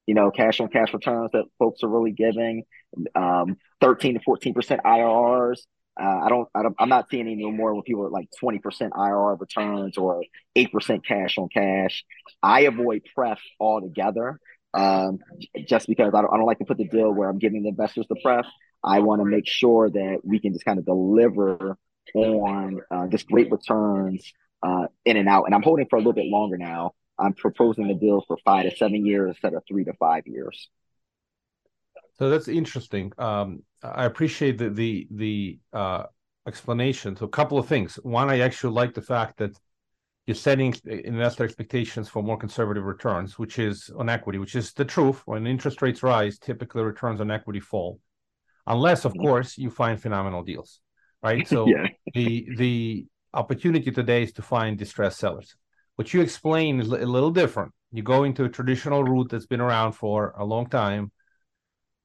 You 0.05 0.15
know, 0.15 0.31
cash 0.31 0.59
on 0.59 0.67
cash 0.67 0.93
returns 0.93 1.31
that 1.33 1.45
folks 1.59 1.81
are 1.83 1.89
really 1.89 2.11
giving, 2.11 2.63
um, 3.15 3.57
thirteen 3.81 4.15
to 4.15 4.19
fourteen 4.21 4.53
percent 4.53 4.81
IRRs. 4.85 5.59
Uh, 5.99 6.21
I 6.23 6.29
don't, 6.29 6.49
I 6.55 6.63
don't, 6.63 6.75
I'm 6.79 6.89
not 6.89 7.07
seeing 7.11 7.27
any 7.27 7.45
more 7.51 7.73
when 7.73 7.83
people 7.83 8.03
are 8.03 8.09
like 8.09 8.27
20% 8.43 8.61
IRR 8.63 9.39
returns 9.39 9.95
or 9.95 10.23
8% 10.55 11.05
cash 11.05 11.37
on 11.37 11.49
cash. 11.49 12.03
I 12.41 12.61
avoid 12.61 13.03
pref 13.13 13.39
altogether 13.59 14.39
um, 14.73 15.19
just 15.67 15.87
because 15.87 16.11
I 16.15 16.21
don't, 16.21 16.33
I 16.33 16.37
don't 16.37 16.47
like 16.47 16.57
to 16.59 16.65
put 16.65 16.77
the 16.77 16.87
deal 16.87 17.11
where 17.11 17.29
I'm 17.29 17.37
giving 17.37 17.61
the 17.61 17.69
investors 17.69 18.07
the 18.09 18.15
pref. 18.23 18.47
I 18.83 18.99
want 18.99 19.21
to 19.21 19.25
make 19.25 19.47
sure 19.47 19.89
that 19.89 20.21
we 20.23 20.39
can 20.39 20.53
just 20.53 20.65
kind 20.65 20.79
of 20.79 20.85
deliver 20.85 21.77
on 22.15 22.81
uh, 22.91 23.07
just 23.07 23.27
great 23.27 23.51
returns 23.51 24.31
uh, 24.61 24.87
in 25.05 25.17
and 25.17 25.27
out. 25.27 25.45
And 25.45 25.55
I'm 25.55 25.63
holding 25.63 25.87
for 25.89 25.95
a 25.95 25.99
little 25.99 26.13
bit 26.13 26.27
longer 26.27 26.57
now. 26.57 26.93
I'm 27.19 27.33
proposing 27.33 27.87
the 27.87 27.93
deal 27.93 28.23
for 28.27 28.37
five 28.43 28.69
to 28.69 28.75
seven 28.75 29.05
years 29.05 29.29
instead 29.29 29.53
of 29.53 29.63
three 29.67 29.83
to 29.85 29.93
five 29.93 30.25
years. 30.25 30.69
So 32.17 32.29
that's 32.29 32.47
interesting. 32.47 33.11
Um, 33.17 33.63
I 33.83 34.05
appreciate 34.05 34.57
the 34.57 34.69
the 34.69 35.07
the 35.11 35.59
uh, 35.73 36.03
explanation. 36.47 37.15
So 37.15 37.25
a 37.25 37.29
couple 37.29 37.57
of 37.57 37.67
things. 37.67 37.95
One, 38.03 38.29
I 38.29 38.39
actually 38.39 38.73
like 38.73 38.93
the 38.93 39.01
fact 39.01 39.37
that 39.37 39.57
you're 40.25 40.35
setting 40.35 40.73
investor 40.85 41.43
expectations 41.43 42.07
for 42.07 42.23
more 42.23 42.37
conservative 42.37 42.85
returns, 42.85 43.37
which 43.37 43.59
is 43.59 43.91
on 43.97 44.09
equity, 44.09 44.39
which 44.39 44.55
is 44.55 44.71
the 44.73 44.85
truth. 44.85 45.21
When 45.25 45.45
interest 45.45 45.81
rates 45.81 46.01
rise, 46.01 46.39
typically 46.39 46.83
returns 46.83 47.19
on 47.19 47.29
equity 47.29 47.59
fall, 47.59 47.99
unless, 48.65 49.03
of 49.03 49.11
mm-hmm. 49.13 49.21
course, 49.21 49.57
you 49.57 49.69
find 49.69 50.01
phenomenal 50.01 50.43
deals, 50.43 50.79
right? 51.23 51.47
So 51.53 51.67
yeah. 51.67 51.87
the 52.13 52.47
the 52.57 53.05
opportunity 53.33 53.91
today 53.91 54.23
is 54.23 54.33
to 54.33 54.41
find 54.41 54.77
distressed 54.77 55.19
sellers. 55.19 55.55
What 55.95 56.13
you 56.13 56.21
explain 56.21 56.79
is 56.79 56.87
a 56.87 57.05
little 57.05 57.31
different. 57.31 57.71
You 57.91 58.03
go 58.03 58.23
into 58.23 58.43
a 58.45 58.49
traditional 58.49 59.03
route 59.03 59.29
that's 59.29 59.45
been 59.45 59.61
around 59.61 59.93
for 59.93 60.33
a 60.37 60.45
long 60.45 60.67
time 60.67 61.11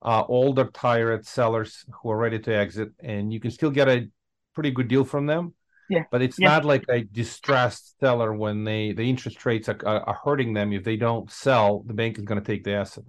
uh, 0.02 0.24
older 0.28 0.70
tired 0.72 1.26
sellers 1.26 1.84
who 1.92 2.10
are 2.10 2.16
ready 2.16 2.38
to 2.38 2.54
exit, 2.54 2.90
and 3.00 3.32
you 3.32 3.40
can 3.40 3.50
still 3.50 3.70
get 3.70 3.88
a 3.88 4.08
pretty 4.54 4.70
good 4.70 4.88
deal 4.88 5.04
from 5.04 5.26
them. 5.26 5.54
Yeah. 5.90 6.04
But 6.10 6.22
it's 6.22 6.38
yeah. 6.38 6.48
not 6.48 6.64
like 6.64 6.84
a 6.88 7.02
distressed 7.02 7.98
seller 7.98 8.32
when 8.34 8.62
they 8.64 8.92
the 8.92 9.08
interest 9.08 9.44
rates 9.46 9.68
are, 9.68 9.86
are 9.86 10.20
hurting 10.22 10.52
them. 10.52 10.72
If 10.72 10.84
they 10.84 10.96
don't 10.96 11.30
sell, 11.30 11.82
the 11.86 11.94
bank 11.94 12.18
is 12.18 12.24
going 12.24 12.40
to 12.40 12.46
take 12.46 12.64
the 12.64 12.74
asset. 12.74 13.04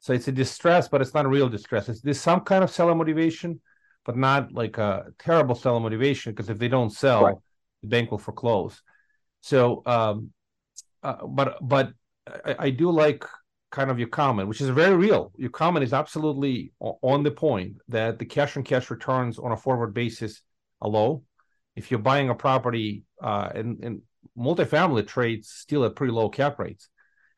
So 0.00 0.12
it's 0.12 0.28
a 0.28 0.32
distress, 0.32 0.88
but 0.88 1.02
it's 1.02 1.14
not 1.14 1.26
a 1.26 1.28
real 1.28 1.48
distress. 1.48 1.88
It's 1.88 2.00
there's 2.00 2.20
some 2.20 2.40
kind 2.40 2.64
of 2.64 2.70
seller 2.70 2.94
motivation, 2.94 3.60
but 4.06 4.16
not 4.16 4.52
like 4.52 4.78
a 4.78 5.06
terrible 5.18 5.56
seller 5.56 5.80
motivation 5.80 6.32
because 6.32 6.48
if 6.48 6.58
they 6.58 6.68
don't 6.68 6.90
sell, 6.90 7.24
right. 7.24 7.34
the 7.82 7.88
bank 7.88 8.12
will 8.12 8.18
foreclose. 8.18 8.80
So, 9.40 9.82
um, 9.84 10.30
uh, 11.02 11.26
but 11.26 11.58
but 11.60 11.92
I, 12.44 12.56
I 12.58 12.70
do 12.70 12.90
like 12.90 13.24
kind 13.72 13.90
of 13.90 13.98
your 13.98 14.08
comment, 14.08 14.48
which 14.48 14.60
is 14.60 14.68
very 14.70 14.96
real. 14.96 15.32
Your 15.36 15.50
comment 15.50 15.82
is 15.82 15.92
absolutely 15.92 16.72
on 16.80 17.24
the 17.24 17.32
point 17.32 17.78
that 17.88 18.18
the 18.18 18.24
cash 18.24 18.56
on 18.56 18.62
cash 18.62 18.90
returns 18.90 19.38
on 19.38 19.50
a 19.52 19.56
forward 19.56 19.92
basis 19.92 20.40
are 20.80 20.88
low. 20.88 21.24
If 21.74 21.90
you're 21.90 22.00
buying 22.00 22.30
a 22.30 22.34
property 22.34 23.02
uh, 23.20 23.50
and, 23.54 23.82
and 23.84 24.02
multifamily 24.38 25.06
trades 25.06 25.48
still 25.48 25.84
at 25.84 25.96
pretty 25.96 26.12
low 26.12 26.28
cap 26.28 26.58
rates, 26.60 26.88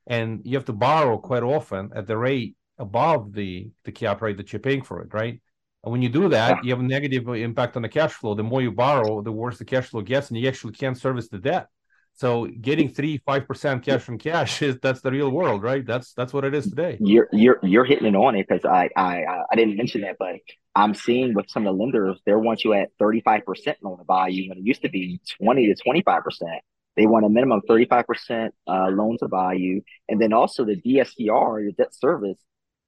and 0.07 0.43
you 0.45 0.57
have 0.57 0.67
to 0.67 0.73
borrow 0.75 1.19
quite 1.19 1.43
often 1.43 1.91
at 1.95 2.07
the 2.07 2.17
rate 2.17 2.57
above 2.79 3.33
the 3.33 3.71
the 3.85 3.93
cap 3.93 4.21
rate 4.21 4.37
that 4.37 4.53
you're 4.53 4.61
paying 4.61 4.83
for 4.83 5.01
it, 5.01 5.13
right? 5.15 5.41
And 5.85 5.93
when 5.93 6.03
you 6.03 6.09
do 6.09 6.29
that, 6.31 6.65
you 6.65 6.71
have 6.71 6.81
a 6.81 6.83
negative 6.83 7.29
impact 7.29 7.77
on 7.77 7.83
the 7.83 7.89
cash 7.89 8.13
flow. 8.13 8.35
The 8.35 8.43
more 8.43 8.61
you 8.61 8.73
borrow, 8.73 9.23
the 9.23 9.33
worse 9.33 9.59
the 9.59 9.65
cash 9.65 9.87
flow 9.87 10.03
gets, 10.03 10.29
and 10.29 10.39
you 10.39 10.49
actually 10.49 10.73
can't 10.73 10.99
service 10.99 11.29
the 11.29 11.39
debt. 11.39 11.69
So 12.15 12.47
getting 12.47 12.89
three, 12.89 13.19
five 13.19 13.47
percent 13.47 13.85
cash 13.85 14.03
from 14.03 14.19
cash 14.19 14.61
is 14.61 14.77
that's 14.83 15.03
the 15.03 15.11
real 15.13 15.31
world, 15.31 15.63
right? 15.63 15.87
That's 15.87 16.15
that's 16.15 16.33
what 16.33 16.45
it 16.45 16.53
is 16.53 16.69
today. 16.69 16.97
You're 17.01 17.29
you're 17.31 17.61
you're 17.63 17.85
hitting 17.85 18.09
it 18.09 18.17
on 18.17 18.35
it 18.35 18.47
because 18.49 18.65
I 18.65 18.89
I 18.97 19.25
I 19.53 19.55
didn't 19.55 19.77
mention 19.77 20.01
that, 20.01 20.17
but 20.19 20.35
I'm 20.75 20.95
seeing 20.95 21.33
with 21.35 21.49
some 21.49 21.65
of 21.65 21.77
the 21.77 21.81
lenders, 21.81 22.21
they 22.27 22.35
want 22.35 22.65
you 22.65 22.73
at 22.73 22.91
35 22.99 23.45
percent 23.47 23.79
loan 23.83 23.99
to 23.99 24.05
value 24.05 24.49
when 24.49 24.59
it 24.59 24.65
used 24.65 24.83
to 24.83 24.89
be 24.89 25.21
20 25.41 25.67
to 25.67 25.75
25 25.77 26.25
percent. 26.25 26.61
They 26.97 27.07
want 27.07 27.25
a 27.25 27.29
minimum 27.29 27.61
35 27.69 28.05
percent 28.05 28.55
uh, 28.67 28.89
loan 28.89 29.17
to 29.19 29.29
value, 29.29 29.83
and 30.09 30.21
then 30.21 30.33
also 30.33 30.65
the 30.65 30.75
DSCR, 30.75 31.63
your 31.63 31.73
debt 31.73 31.95
service. 31.95 32.39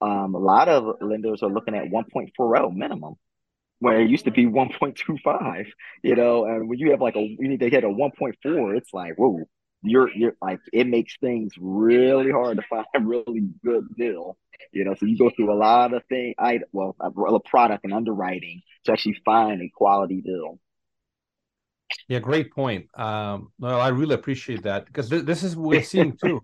Um, 0.01 0.35
a 0.35 0.39
lot 0.39 0.69
of 0.69 0.97
lenders 1.01 1.43
are 1.43 1.51
looking 1.51 1.75
at 1.75 1.91
1.40 1.91 2.75
minimum 2.75 3.17
where 3.81 4.01
it 4.01 4.11
used 4.11 4.27
to 4.27 4.31
be 4.31 4.47
1.25, 4.47 5.67
you 6.03 6.15
know, 6.15 6.45
and 6.45 6.69
when 6.69 6.79
you 6.79 6.91
have 6.91 7.01
like 7.01 7.17
a, 7.17 7.21
you 7.21 7.49
need 7.49 7.61
to 7.61 7.71
hit 7.71 7.83
a 7.83 7.89
1.4, 7.89 8.77
it's 8.77 8.93
like, 8.93 9.15
whoa, 9.17 9.41
you're, 9.83 10.11
you're 10.15 10.37
like, 10.41 10.61
it 10.73 10.87
makes 10.87 11.17
things 11.19 11.53
really 11.59 12.31
hard 12.31 12.59
to 12.59 12.63
find 12.69 12.87
a 12.95 13.01
really 13.01 13.49
good 13.65 13.87
deal, 13.97 14.37
you 14.71 14.85
know, 14.85 14.95
so 14.95 15.07
you 15.07 15.17
go 15.17 15.31
through 15.35 15.53
a 15.53 15.57
lot 15.57 15.95
of 15.95 16.03
things, 16.11 16.35
I, 16.39 16.61
well, 16.73 16.95
a 17.01 17.41
product 17.41 17.85
and 17.85 17.95
underwriting 17.95 18.61
to 18.85 18.93
actually 18.93 19.19
find 19.25 19.63
a 19.63 19.71
quality 19.75 20.21
deal. 20.21 20.59
Yeah, 22.07 22.19
great 22.19 22.53
point. 22.53 22.87
Um, 22.95 23.53
well, 23.59 23.81
I 23.81 23.89
really 23.89 24.15
appreciate 24.15 24.65
that 24.65 24.87
because 24.87 25.09
th- 25.09 25.25
this 25.25 25.43
is 25.43 25.57
what 25.57 25.69
we're 25.69 25.83
seeing 25.85 26.17
too, 26.23 26.43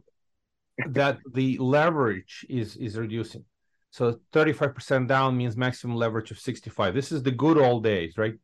that 0.90 1.18
the 1.32 1.58
leverage 1.58 2.44
is 2.48 2.76
is 2.76 2.96
reducing. 2.96 3.44
So 3.90 4.20
35% 4.34 5.08
down 5.08 5.36
means 5.36 5.56
maximum 5.56 5.96
leverage 5.96 6.30
of 6.30 6.38
65. 6.38 6.94
This 6.94 7.12
is 7.12 7.22
the 7.22 7.30
good 7.30 7.56
old 7.56 7.82
days, 7.82 8.18
right? 8.18 8.34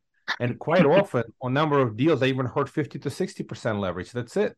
And 0.40 0.58
quite 0.58 0.86
often, 0.98 1.24
on 1.42 1.52
number 1.52 1.78
of 1.80 1.96
deals, 1.96 2.22
I 2.22 2.26
even 2.26 2.46
heard 2.46 2.70
50 2.70 2.98
to 3.00 3.08
60% 3.10 3.78
leverage. 3.78 4.12
That's 4.12 4.36
it. 4.36 4.56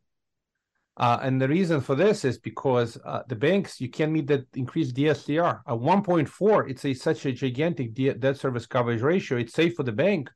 Uh, 0.97 1.19
and 1.21 1.41
the 1.41 1.49
reason 1.49 1.81
for 1.81 1.95
this 1.95 2.23
is 2.23 2.37
because 2.37 2.97
uh, 3.03 3.23
the 3.27 3.35
banks 3.35 3.81
you 3.81 3.89
can't 3.89 4.13
meet 4.13 4.27
that 4.27 4.45
increased 4.53 4.95
DSCR 4.95 5.59
at 5.67 5.73
1.4. 5.73 6.69
It's 6.69 6.85
a 6.85 6.93
such 6.93 7.25
a 7.25 7.33
gigantic 7.33 7.93
debt 7.93 8.37
service 8.37 8.65
coverage 8.65 9.01
ratio. 9.01 9.37
It's 9.37 9.53
safe 9.53 9.75
for 9.75 9.83
the 9.83 9.91
bank, 9.91 10.29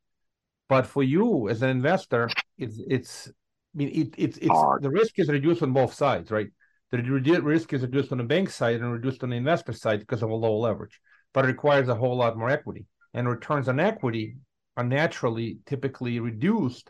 but 0.67 0.86
for 0.86 1.04
you 1.04 1.47
as 1.47 1.62
an 1.62 1.69
investor, 1.69 2.30
it's 2.58 2.78
it's 2.89 3.30
I 3.30 3.78
mean, 3.78 3.89
it, 3.93 4.15
it's 4.17 4.38
it's 4.38 4.62
the 4.82 4.89
risk 4.89 5.17
is 5.17 5.30
reduced 5.30 5.63
on 5.63 5.71
both 5.71 5.93
sides, 5.93 6.30
right? 6.30 6.49
The 6.91 7.02
risk 7.43 7.73
is 7.73 7.84
reduced 7.84 8.12
on 8.12 8.17
the 8.17 8.23
bank 8.23 8.49
side 8.49 8.78
and 8.78 8.91
reduced 8.91 9.23
on 9.23 9.30
the 9.30 9.36
investor 9.36 9.73
side 9.73 9.99
because 9.99 10.23
of 10.23 10.30
a 10.30 10.36
low 10.36 10.58
leverage, 10.58 10.99
but 11.34 11.45
it 11.45 11.49
requires 11.49 11.88
a 11.88 11.95
whole 11.95 12.17
lot 12.17 12.38
more 12.38 12.49
equity. 12.49 12.86
And 13.13 13.30
returns 13.30 13.67
on 13.69 13.80
equity 13.80 14.38
are 14.75 14.84
naturally 14.84 15.60
typically 15.65 16.19
reduced 16.19 16.89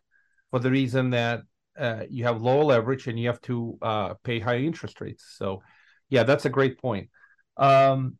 for 0.51 0.59
the 0.59 0.71
reason 0.71 1.09
that 1.09 1.41
uh, 1.77 2.03
you 2.09 2.23
have 2.25 2.41
low 2.41 2.65
leverage 2.65 3.07
and 3.07 3.19
you 3.19 3.27
have 3.27 3.41
to 3.41 3.77
uh, 3.81 4.13
pay 4.23 4.39
high 4.39 4.57
interest 4.57 5.01
rates. 5.01 5.25
So, 5.37 5.63
yeah, 6.09 6.23
that's 6.23 6.45
a 6.45 6.49
great 6.49 6.79
point. 6.81 7.09
Um, 7.57 8.17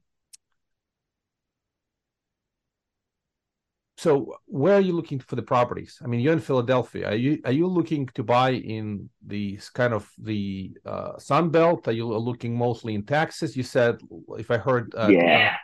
so 3.99 4.33
where 4.45 4.75
are 4.75 4.81
you 4.81 4.93
looking 4.93 5.19
for 5.19 5.35
the 5.35 5.41
properties? 5.41 5.99
I 6.01 6.07
mean, 6.07 6.21
you're 6.21 6.31
in 6.31 6.39
Philadelphia. 6.39 7.09
Are 7.09 7.15
you 7.15 7.41
are 7.43 7.51
you 7.51 7.67
looking 7.67 8.07
to 8.15 8.23
buy 8.23 8.51
in 8.51 9.09
the 9.27 9.59
kind 9.73 9.93
of 9.93 10.09
the 10.17 10.71
uh, 10.85 11.19
Sun 11.19 11.49
Belt? 11.49 11.85
Are 11.89 11.91
you 11.91 12.07
looking 12.07 12.55
mostly 12.55 12.95
in 12.95 13.03
Texas? 13.03 13.57
You 13.57 13.63
said, 13.63 13.97
if 14.37 14.49
I 14.51 14.57
heard, 14.57 14.95
uh, 14.97 15.09
yeah, 15.09 15.57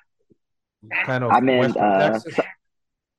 kind 1.05 1.23
of. 1.23 1.31
I 1.31 1.39
mean, 1.39 1.63
in. 1.63 1.77
Uh, 1.77 2.19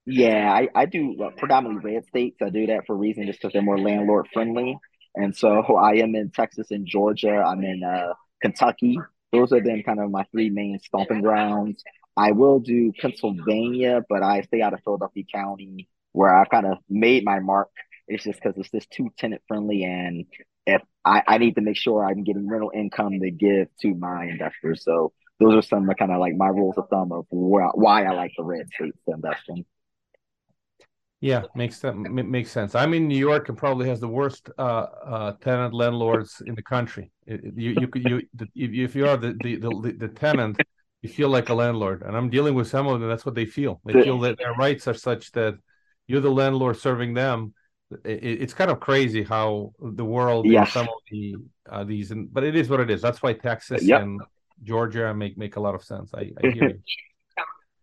yeah, 0.05 0.53
I 0.53 0.69
I 0.75 0.85
do 0.85 1.17
uh, 1.23 1.31
predominantly 1.31 1.95
red 1.95 2.07
states. 2.07 2.37
I 2.43 2.51
do 2.51 2.67
that 2.67 2.87
for 2.87 2.93
a 2.93 2.97
reason, 2.97 3.25
just 3.25 3.41
because 3.41 3.55
they're 3.55 3.63
more 3.63 3.81
landlord 3.81 4.29
friendly. 4.35 4.79
And 5.15 5.35
so 5.35 5.63
I 5.77 5.95
am 5.95 6.15
in 6.15 6.31
Texas 6.31 6.71
and 6.71 6.87
Georgia. 6.87 7.37
I'm 7.37 7.65
in 7.65 7.83
uh, 7.83 8.13
Kentucky. 8.43 8.99
Those 9.33 9.51
have 9.55 9.65
been 9.65 9.83
kind 9.83 9.99
of 9.99 10.11
my 10.11 10.25
three 10.31 10.51
main 10.51 10.79
stomping 10.79 11.23
grounds. 11.23 11.83
I 12.17 12.33
will 12.33 12.61
do 12.61 12.93
Pennsylvania, 12.99 14.03
but 14.09 14.23
I 14.23 14.43
stay 14.43 14.63
out 14.63 14.73
of 14.73 14.81
Philadelphia 14.83 15.25
County 15.33 15.89
where 16.13 16.35
I've 16.35 16.49
kind 16.49 16.67
of 16.67 16.79
made 16.89 17.25
my 17.25 17.41
mark. 17.41 17.69
It's 18.09 18.25
just 18.25 18.41
because 18.43 18.57
it's 18.57 18.71
just 18.71 18.91
too 18.91 19.11
tenant 19.19 19.43
friendly, 19.49 19.85
and 19.85 20.25
if 20.67 20.81
I, 21.05 21.23
I 21.27 21.39
need 21.39 21.57
to 21.57 21.61
make 21.61 21.77
sure 21.77 22.05
I'm 22.05 22.25
getting 22.25 22.49
rental 22.49 22.73
income 22.75 23.21
to 23.21 23.31
give 23.31 23.69
to 23.83 23.95
my 23.95 24.25
investors. 24.25 24.83
So 24.85 25.13
those 25.39 25.55
are 25.55 25.63
some 25.63 25.89
kind 25.99 26.11
of 26.11 26.19
like 26.19 26.35
my 26.35 26.49
rules 26.49 26.79
of 26.79 26.89
thumb 26.89 27.13
of 27.13 27.27
where, 27.31 27.69
why 27.75 28.05
I 28.05 28.13
like 28.13 28.33
the 28.37 28.45
red 28.45 28.69
states 28.75 28.99
to 29.07 29.15
invest 29.15 29.43
in. 29.49 29.65
Yeah, 31.21 31.43
makes 31.55 31.79
sense. 31.79 31.97
Makes 32.11 32.51
sense. 32.51 32.75
I'm 32.75 32.93
in 32.95 33.09
New 33.09 33.19
York 33.19 33.49
and 33.49 33.57
probably 33.57 33.89
has 33.89 34.01
the 34.01 34.09
worst 34.09 34.51
uh, 34.59 34.87
uh, 35.05 35.33
tenant 35.41 35.73
landlords 35.73 36.43
in 36.47 36.55
the 36.55 36.63
country. 36.63 37.11
You 37.27 37.89
you 37.95 38.23
you 38.55 38.85
if 38.85 38.95
you 38.95 39.09
are 39.09 39.17
the 39.17 39.35
the 39.43 39.57
the, 39.57 39.95
the 39.99 40.09
tenant, 40.09 40.61
you 41.03 41.09
feel 41.09 41.29
like 41.29 41.49
a 41.49 41.55
landlord. 41.55 42.03
And 42.03 42.17
I'm 42.17 42.31
dealing 42.31 42.55
with 42.55 42.69
some 42.69 42.87
of 42.87 43.01
them. 43.01 43.09
That's 43.09 43.27
what 43.27 43.35
they 43.35 43.47
feel. 43.47 43.81
They 43.85 43.93
feel 44.03 44.19
that 44.21 44.39
their 44.39 44.53
rights 44.55 44.89
are 44.89 44.95
such 44.95 45.33
that 45.33 45.55
you're 46.07 46.21
the 46.21 46.31
landlord 46.31 46.79
serving 46.79 47.15
them. 47.15 47.55
It, 48.05 48.43
it's 48.43 48.55
kind 48.55 48.71
of 48.71 48.81
crazy 48.81 49.23
how 49.23 49.73
the 49.81 50.05
world 50.05 50.47
yes. 50.47 50.73
some 50.73 50.89
of 50.89 50.95
the 51.11 51.37
uh, 51.71 51.85
these, 51.85 52.11
and, 52.11 52.33
but 52.33 52.45
it 52.45 52.57
is 52.57 52.69
what 52.69 52.81
it 52.81 52.91
is. 52.91 53.01
That's 53.01 53.23
why 53.23 53.33
Texas 53.35 53.83
yep. 53.83 54.03
and 54.03 54.21
Georgia 54.63 55.15
make 55.15 55.39
make 55.39 55.57
a 55.57 55.61
lot 55.61 55.75
of 55.75 55.85
sense. 55.85 56.11
I, 56.15 56.33
I 56.43 56.51
hear 56.51 56.69
you. 56.69 56.81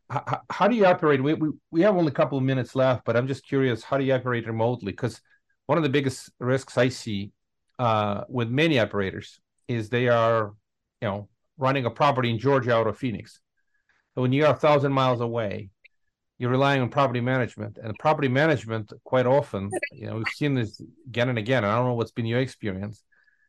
how, 0.09 0.41
how, 0.49 0.67
do 0.67 0.75
you 0.75 0.85
operate? 0.85 1.23
We, 1.23 1.35
we 1.35 1.49
we 1.71 1.81
have 1.81 1.95
only 1.95 2.11
a 2.11 2.15
couple 2.15 2.37
of 2.37 2.43
minutes 2.43 2.75
left, 2.75 3.05
but 3.05 3.15
I'm 3.15 3.27
just 3.27 3.45
curious. 3.45 3.83
How 3.83 3.97
do 3.97 4.03
you 4.03 4.13
operate 4.13 4.45
remotely? 4.45 4.91
Because 4.91 5.21
one 5.67 5.77
of 5.77 5.83
the 5.83 5.89
biggest 5.89 6.29
risks 6.39 6.77
I 6.77 6.89
see 6.89 7.31
uh, 7.79 8.23
with 8.27 8.49
many 8.49 8.79
operators 8.79 9.39
is 9.67 9.89
they 9.89 10.09
are, 10.09 10.53
you 11.01 11.07
know, 11.07 11.29
running 11.57 11.85
a 11.85 11.89
property 11.89 12.29
in 12.29 12.39
Georgia 12.39 12.73
out 12.75 12.87
of 12.87 12.97
Phoenix. 12.97 13.39
So 14.15 14.21
when 14.21 14.33
you're 14.33 14.47
a 14.47 14.55
thousand 14.55 14.91
miles 14.91 15.21
away, 15.21 15.69
you're 16.37 16.51
relying 16.51 16.81
on 16.81 16.89
property 16.89 17.21
management, 17.21 17.77
and 17.81 17.95
property 17.99 18.27
management 18.27 18.91
quite 19.03 19.25
often, 19.25 19.69
you 19.91 20.07
know, 20.07 20.17
we've 20.17 20.27
seen 20.35 20.55
this 20.55 20.81
again 21.07 21.29
and 21.29 21.37
again. 21.37 21.63
I 21.63 21.75
don't 21.75 21.85
know 21.85 21.93
what's 21.93 22.11
been 22.11 22.25
your 22.25 22.39
experience. 22.39 23.03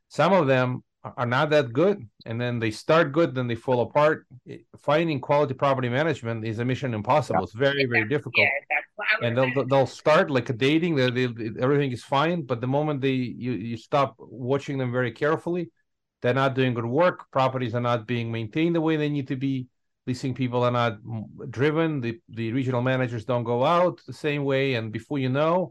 Some 0.09 0.33
of 0.33 0.47
them 0.47 0.85
are 1.17 1.27
not 1.27 1.51
that 1.51 1.73
good, 1.73 2.09
and 2.25 2.40
then 2.40 2.59
they 2.59 2.71
start 2.71 3.12
good, 3.12 3.35
then 3.35 3.47
they 3.47 3.55
fall 3.55 3.81
apart. 3.83 4.27
Finding 4.79 5.21
quality 5.21 5.55
property 5.55 5.88
management 5.88 6.47
is 6.47 6.59
a 6.59 6.64
mission 6.64 6.95
impossible. 6.95 7.45
It's 7.45 7.53
very, 7.53 7.85
very 7.85 8.09
difficult. 8.09 8.47
And 9.23 9.37
they'll 9.37 9.67
they'll 9.67 9.87
start 9.87 10.31
like 10.31 10.49
a 10.51 10.53
dating. 10.53 10.95
They, 10.95 11.11
they, 11.11 11.25
everything 11.61 11.93
is 11.93 12.03
fine, 12.03 12.43
but 12.43 12.61
the 12.61 12.67
moment 12.67 13.01
they 13.01 13.12
you 13.12 13.53
you 13.53 13.77
stop 13.77 14.14
watching 14.19 14.79
them 14.79 14.93
very 14.93 15.12
carefully, 15.12 15.71
they're 16.25 16.33
not 16.33 16.55
doing 16.55 16.73
good 16.73 16.87
work. 16.87 17.31
Properties 17.31 17.75
are 17.75 17.83
not 17.83 18.07
being 18.07 18.33
maintained 18.33 18.75
the 18.75 18.81
way 18.81 18.97
they 18.97 19.11
need 19.11 19.29
to 19.29 19.37
be. 19.37 19.69
Leasing 20.07 20.33
people 20.33 20.65
are 20.65 20.71
not 20.71 20.97
driven. 21.51 22.01
The 22.01 22.19
the 22.31 22.51
regional 22.51 22.81
managers 22.81 23.27
don't 23.27 23.45
go 23.45 23.63
out 23.63 24.01
the 24.07 24.15
same 24.15 24.43
way. 24.45 24.73
And 24.73 24.91
before 24.91 25.19
you 25.19 25.29
know, 25.29 25.71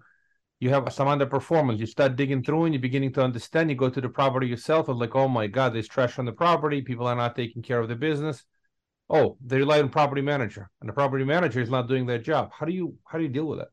you 0.59 0.69
have 0.69 0.93
some 0.93 1.07
underperformance. 1.07 1.79
You 1.79 1.87
start 1.87 2.15
digging 2.15 2.43
through 2.43 2.65
and 2.65 2.73
you're 2.75 2.81
beginning 2.81 3.13
to 3.13 3.23
understand. 3.23 3.71
You 3.71 3.75
go 3.75 3.89
to 3.89 3.99
the 3.99 4.09
property 4.09 4.45
yourself 4.45 4.89
and 4.89 4.99
like, 4.99 5.15
oh 5.15 5.27
my 5.27 5.47
God, 5.47 5.73
there's 5.73 5.87
trash 5.87 6.19
on 6.19 6.25
the 6.25 6.31
property. 6.31 6.83
People 6.83 7.07
are 7.07 7.15
not 7.15 7.35
taking 7.35 7.63
care 7.63 7.79
of 7.79 7.89
the 7.89 7.95
business. 7.95 8.43
Oh, 9.09 9.37
they 9.43 9.57
rely 9.57 9.79
on 9.79 9.89
property 9.89 10.21
manager, 10.21 10.69
and 10.81 10.87
the 10.87 10.93
property 10.93 11.25
manager 11.25 11.61
is 11.61 11.71
not 11.71 11.87
doing 11.87 12.05
their 12.05 12.19
job. 12.19 12.51
How 12.57 12.67
do 12.67 12.73
you 12.73 12.95
how 13.05 13.17
do 13.17 13.23
you 13.23 13.29
deal 13.31 13.47
with 13.47 13.57
that? 13.57 13.69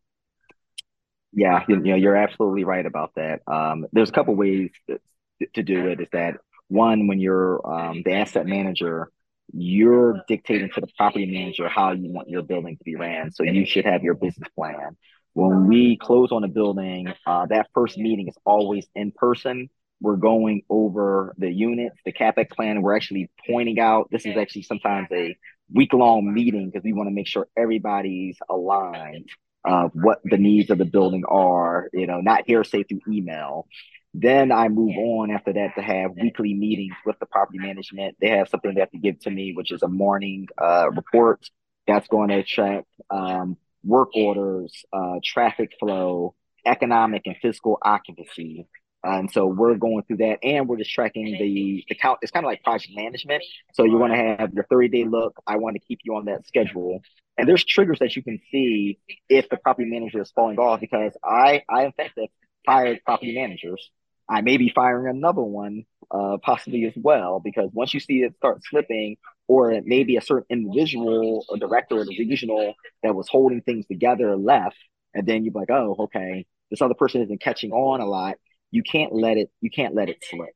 Yeah, 1.35 1.62
you 1.69 1.77
know, 1.77 1.95
you're 1.95 2.16
absolutely 2.16 2.64
right 2.64 2.87
about 2.87 3.12
that. 3.16 3.43
Um, 3.47 3.87
there's 3.93 4.09
a 4.09 4.12
couple 4.12 4.35
ways 4.35 4.71
to 5.55 5.62
do 5.62 5.88
it. 5.88 6.01
Is 6.01 6.09
that 6.12 6.37
one 6.70 7.06
when 7.06 7.20
you're 7.20 7.61
um, 7.66 8.02
the 8.04 8.12
asset 8.12 8.46
manager 8.46 9.11
you're 9.52 10.22
dictating 10.28 10.70
to 10.74 10.80
the 10.80 10.87
property 10.96 11.26
manager 11.26 11.68
how 11.68 11.92
you 11.92 12.12
want 12.12 12.28
your 12.28 12.42
building 12.42 12.76
to 12.76 12.85
be 12.85 12.96
ran. 12.96 13.33
So 13.33 13.42
you 13.42 13.66
should 13.66 13.85
have 13.85 14.02
your 14.02 14.14
business 14.14 14.48
plan. 14.54 14.96
When 15.33 15.66
we 15.66 15.96
close 15.96 16.33
on 16.33 16.44
a 16.44 16.48
building 16.48 17.12
uh, 17.26 17.46
that 17.46 17.68
first 17.74 17.98
meeting 17.98 18.28
is 18.28 18.37
always 18.44 18.87
in 18.94 19.12
person. 19.12 19.68
We're 20.02 20.16
going 20.16 20.62
over 20.70 21.35
the 21.37 21.50
units 21.50 21.96
the 22.04 22.12
capex 22.12 22.50
plan. 22.50 22.80
We're 22.83 22.96
actually 22.96 23.30
pointing 23.46 23.78
out 23.78 24.09
this 24.11 24.24
is 24.24 24.37
actually 24.37 24.62
sometimes 24.62 25.09
a 25.12 25.37
week 25.72 25.92
long 25.92 26.33
meeting 26.33 26.70
because 26.70 26.85
we 26.85 26.92
want 26.92 27.09
to 27.09 27.14
make 27.14 27.26
sure 27.26 27.46
everybody's 27.56 28.38
aligned 28.48 29.28
of 29.64 29.90
what 29.92 30.20
the 30.24 30.38
needs 30.38 30.70
of 30.70 30.78
the 30.78 30.87
building 30.87 31.22
are 31.28 31.90
you 31.92 32.06
know 32.06 32.20
not 32.20 32.44
hearsay 32.46 32.83
through 32.83 33.00
email 33.09 33.66
then 34.12 34.51
I 34.51 34.68
move 34.68 34.96
on 34.96 35.31
after 35.31 35.53
that 35.53 35.75
to 35.77 35.83
have 35.83 36.12
weekly 36.16 36.55
meetings 36.55 36.96
with 37.07 37.18
the 37.20 37.27
property 37.27 37.59
management. 37.59 38.16
They 38.20 38.31
have 38.31 38.49
something 38.49 38.75
they 38.75 38.81
have 38.81 38.90
to 38.90 38.99
give 38.99 39.20
to 39.20 39.31
me, 39.31 39.53
which 39.55 39.70
is 39.70 39.83
a 39.83 39.88
morning 39.88 40.49
uh, 40.61 40.90
report 40.90 41.49
that's 41.87 42.09
going 42.09 42.29
to 42.31 42.42
check 42.42 42.85
um, 43.11 43.57
work 43.85 44.11
orders, 44.14 44.85
uh, 44.92 45.20
traffic 45.25 45.73
flow, 45.79 46.35
economic 46.66 47.23
and 47.27 47.37
fiscal 47.40 47.79
occupancy. 47.83 48.66
Uh, 49.07 49.18
and 49.18 49.33
so 49.33 49.46
we're 49.46 49.77
going 49.77 50.03
through 50.03 50.18
that 50.18 50.38
and 50.42 50.68
we're 50.68 50.77
just 50.77 50.92
tracking 50.92 51.25
the, 51.25 51.85
the 51.88 51.94
count. 51.94 52.18
It's 52.20 52.33
kind 52.33 52.44
of 52.44 52.49
like 52.49 52.62
project 52.62 52.92
management. 52.94 53.42
So 53.73 53.85
you 53.85 53.96
want 53.96 54.12
to 54.12 54.18
have 54.18 54.53
your 54.53 54.66
30 54.68 54.88
day 54.88 55.05
look. 55.05 55.40
I 55.46 55.57
want 55.57 55.75
to 55.75 55.81
keep 55.81 56.01
you 56.05 56.16
on 56.16 56.27
that 56.27 56.46
schedule. 56.46 57.01
And 57.38 57.49
there's 57.49 57.64
triggers 57.64 58.01
that 58.01 58.14
you 58.16 58.23
can 58.23 58.40
see 58.51 58.99
if 59.29 59.49
the 59.49 59.57
property 59.57 59.88
manager 59.88 60.20
is 60.20 60.31
falling 60.33 60.59
off 60.59 60.81
because 60.81 61.16
I, 61.25 61.62
I 61.68 61.87
in 61.87 61.92
fact 61.92 62.18
have 62.18 62.29
fired 62.66 63.01
property 63.07 63.35
managers 63.35 63.90
I 64.31 64.40
may 64.43 64.57
be 64.57 64.71
firing 64.73 65.16
another 65.16 65.43
one 65.43 65.85
uh, 66.11 66.38
possibly 66.43 66.85
as 66.85 66.95
well, 66.97 67.40
because 67.40 67.71
once 67.73 67.93
you 67.93 68.01
see 68.01 68.23
it 68.23 68.37
start 68.37 68.62
slipping, 68.64 69.16
or 69.49 69.81
maybe 69.85 70.16
a 70.16 70.21
certain 70.21 70.47
individual 70.49 71.45
or 71.49 71.57
director 71.57 71.97
or 71.97 72.05
the 72.05 72.16
regional 72.19 72.75
that 73.03 73.14
was 73.14 73.29
holding 73.29 73.61
things 73.62 73.87
together 73.87 74.37
left, 74.37 74.77
and 75.14 75.27
then 75.27 75.45
you're 75.45 75.55
like, 75.55 75.71
oh, 75.71 75.97
okay, 75.99 76.47
this 76.71 76.81
other 76.81 76.95
person 76.95 77.23
isn't 77.23 77.40
catching 77.40 77.73
on 77.73 78.01
a 78.01 78.07
lot. 78.07 78.37
You 78.71 78.85
can't 78.85 79.12
let 79.12 79.37
it. 79.37 79.51
You 79.61 79.71
can't 79.71 79.95
let 79.95 80.09
it 80.09 80.19
slip. 80.23 80.55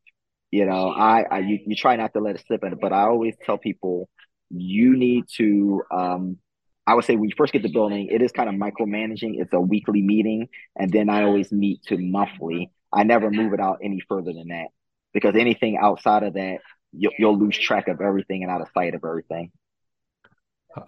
You 0.53 0.67
know, 0.67 0.91
I, 0.91 1.25
I 1.29 1.39
you, 1.41 1.59
you 1.67 1.75
try 1.75 1.97
not 1.97 2.13
to 2.13 2.21
let 2.21 2.37
it 2.37 2.45
slip, 2.47 2.63
but 2.81 2.93
I 2.93 3.03
always 3.03 3.35
tell 3.45 3.59
people 3.59 4.09
you 4.51 4.97
need 4.97 5.25
to 5.37 5.83
um, 5.91 6.39
I 6.87 6.95
would 6.95 7.05
say 7.05 7.17
when 7.17 7.29
you 7.29 7.35
first 7.37 7.53
get 7.53 7.63
the 7.63 7.73
building, 7.73 8.09
it 8.11 8.21
is 8.21 8.31
kind 8.33 8.49
of 8.49 8.55
micromanaging. 8.55 9.41
It's 9.41 9.53
a 9.53 9.61
weekly 9.61 10.03
meeting, 10.03 10.49
and 10.77 10.93
then 10.93 11.09
I 11.09 11.25
always 11.25 11.51
meet 11.51 11.83
to 11.85 11.97
monthly. 11.97 12.71
I 12.95 13.03
never 13.03 13.31
move 13.31 13.53
it 13.53 13.61
out 13.61 13.79
any 13.83 14.01
further 14.09 14.33
than 14.33 14.49
that 14.49 14.69
because 15.13 15.35
anything 15.37 15.79
outside 15.81 16.23
of 16.23 16.35
that, 16.35 16.59
you'll, 16.93 17.13
you'll 17.19 17.39
lose 17.39 17.59
track 17.59 17.89
of 17.89 18.01
everything 18.01 18.43
and 18.43 18.51
out 18.51 18.61
of 18.61 18.69
sight 18.75 18.95
of 18.95 19.05
everything. 19.05 19.51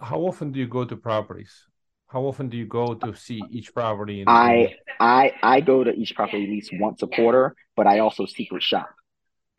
How 0.01 0.19
often 0.19 0.51
do 0.51 0.59
you 0.59 0.67
go 0.67 0.85
to 0.85 0.95
properties? 0.95 1.65
How 2.07 2.21
often 2.23 2.47
do 2.49 2.57
you 2.57 2.65
go 2.65 2.93
to 2.93 3.15
see 3.15 3.41
each 3.51 3.73
property? 3.73 4.23
I 4.25 4.75
I 4.99 5.33
I 5.43 5.61
go 5.61 5.83
to 5.83 5.91
each 5.91 6.15
property 6.15 6.43
at 6.43 6.49
least 6.49 6.71
once 6.73 7.03
a 7.03 7.07
quarter, 7.07 7.55
but 7.75 7.85
I 7.85 7.99
also 7.99 8.25
secret 8.25 8.63
shop. 8.63 8.89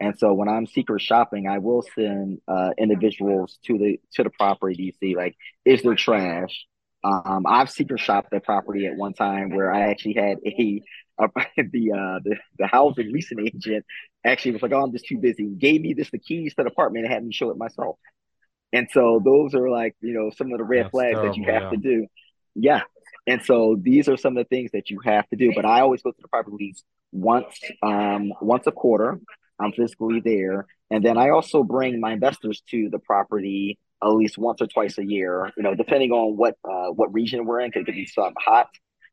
And 0.01 0.19
so 0.19 0.33
when 0.33 0.49
I'm 0.49 0.67
secret 0.67 1.03
shopping, 1.03 1.49
I 1.49 1.59
will 1.59 1.83
send 1.95 2.41
uh, 2.47 2.71
individuals 2.79 3.59
to 3.67 3.79
the 3.79 4.01
to 4.15 4.23
the 4.23 4.31
property 4.31 4.91
to 4.91 4.99
see 4.99 5.17
like, 5.17 5.37
is 5.65 5.83
there 5.83 5.95
trash? 5.95 6.67
Um, 7.05 7.45
I've 7.47 7.71
secret 7.71 8.01
shopped 8.01 8.31
the 8.31 8.41
property 8.41 8.87
at 8.87 8.97
one 8.97 9.13
time 9.13 9.51
where 9.51 9.73
I 9.73 9.91
actually 9.91 10.15
had 10.15 10.39
a 10.45 10.83
the 11.57 11.92
uh 11.92 12.20
the, 12.24 12.37
the 12.59 12.66
housing 12.66 13.12
leasing 13.12 13.40
agent 13.40 13.85
actually 14.24 14.52
was 14.52 14.62
like, 14.62 14.72
"Oh, 14.72 14.83
I'm 14.83 14.92
just 14.92 15.07
too 15.07 15.18
busy." 15.18 15.46
Gave 15.46 15.81
me 15.81 15.94
this 15.94 16.11
the 16.11 16.18
keys 16.18 16.54
to 16.54 16.62
the 16.62 16.70
apartment 16.70 17.04
and 17.04 17.14
had 17.14 17.24
me 17.24 17.33
show 17.33 17.50
it 17.50 17.57
myself. 17.57 17.98
And 18.72 18.88
so 18.92 19.20
those 19.24 19.54
are 19.54 19.68
like 19.68 19.96
you 20.00 20.14
know 20.14 20.31
some 20.37 20.52
of 20.52 20.59
the 20.59 20.64
red 20.64 20.87
That's 20.87 20.90
flags 20.92 21.14
terrible, 21.14 21.28
that 21.28 21.37
you 21.37 21.52
have 21.52 21.62
yeah. 21.62 21.70
to 21.70 21.76
do. 21.76 22.07
Yeah, 22.54 22.83
And 23.26 23.44
so 23.44 23.76
these 23.81 24.09
are 24.09 24.16
some 24.16 24.37
of 24.37 24.44
the 24.44 24.48
things 24.48 24.70
that 24.72 24.90
you 24.90 24.98
have 25.04 25.28
to 25.28 25.37
do. 25.37 25.52
But 25.54 25.64
I 25.64 25.81
always 25.81 26.02
go 26.02 26.11
to 26.11 26.16
the 26.20 26.28
properties 26.28 26.83
once 27.12 27.59
um, 27.83 28.33
once 28.40 28.66
a 28.66 28.72
quarter. 28.72 29.20
I'm 29.61 29.72
physically 29.72 30.20
there, 30.20 30.66
and 30.90 31.04
then 31.04 31.18
I 31.18 31.31
also 31.31 31.62
bring 31.62 32.00
my 32.00 32.12
investors 32.12 32.62
to 32.70 32.88
the 32.90 32.98
property 32.98 33.78
at 34.02 34.09
least 34.09 34.38
once 34.38 34.62
or 34.62 34.66
twice 34.66 34.98
a 34.98 35.04
year. 35.04 35.52
You 35.57 35.62
know, 35.62 35.74
depending 35.74 36.12
on 36.12 36.37
what 36.37 36.57
uh, 36.64 36.88
what 36.88 37.12
region 37.12 37.44
we're 37.44 37.61
in, 37.61 37.70
because 37.70 37.83
it 37.83 37.87
could 37.87 37.94
be 37.94 38.07
some 38.07 38.35
hot. 38.38 38.68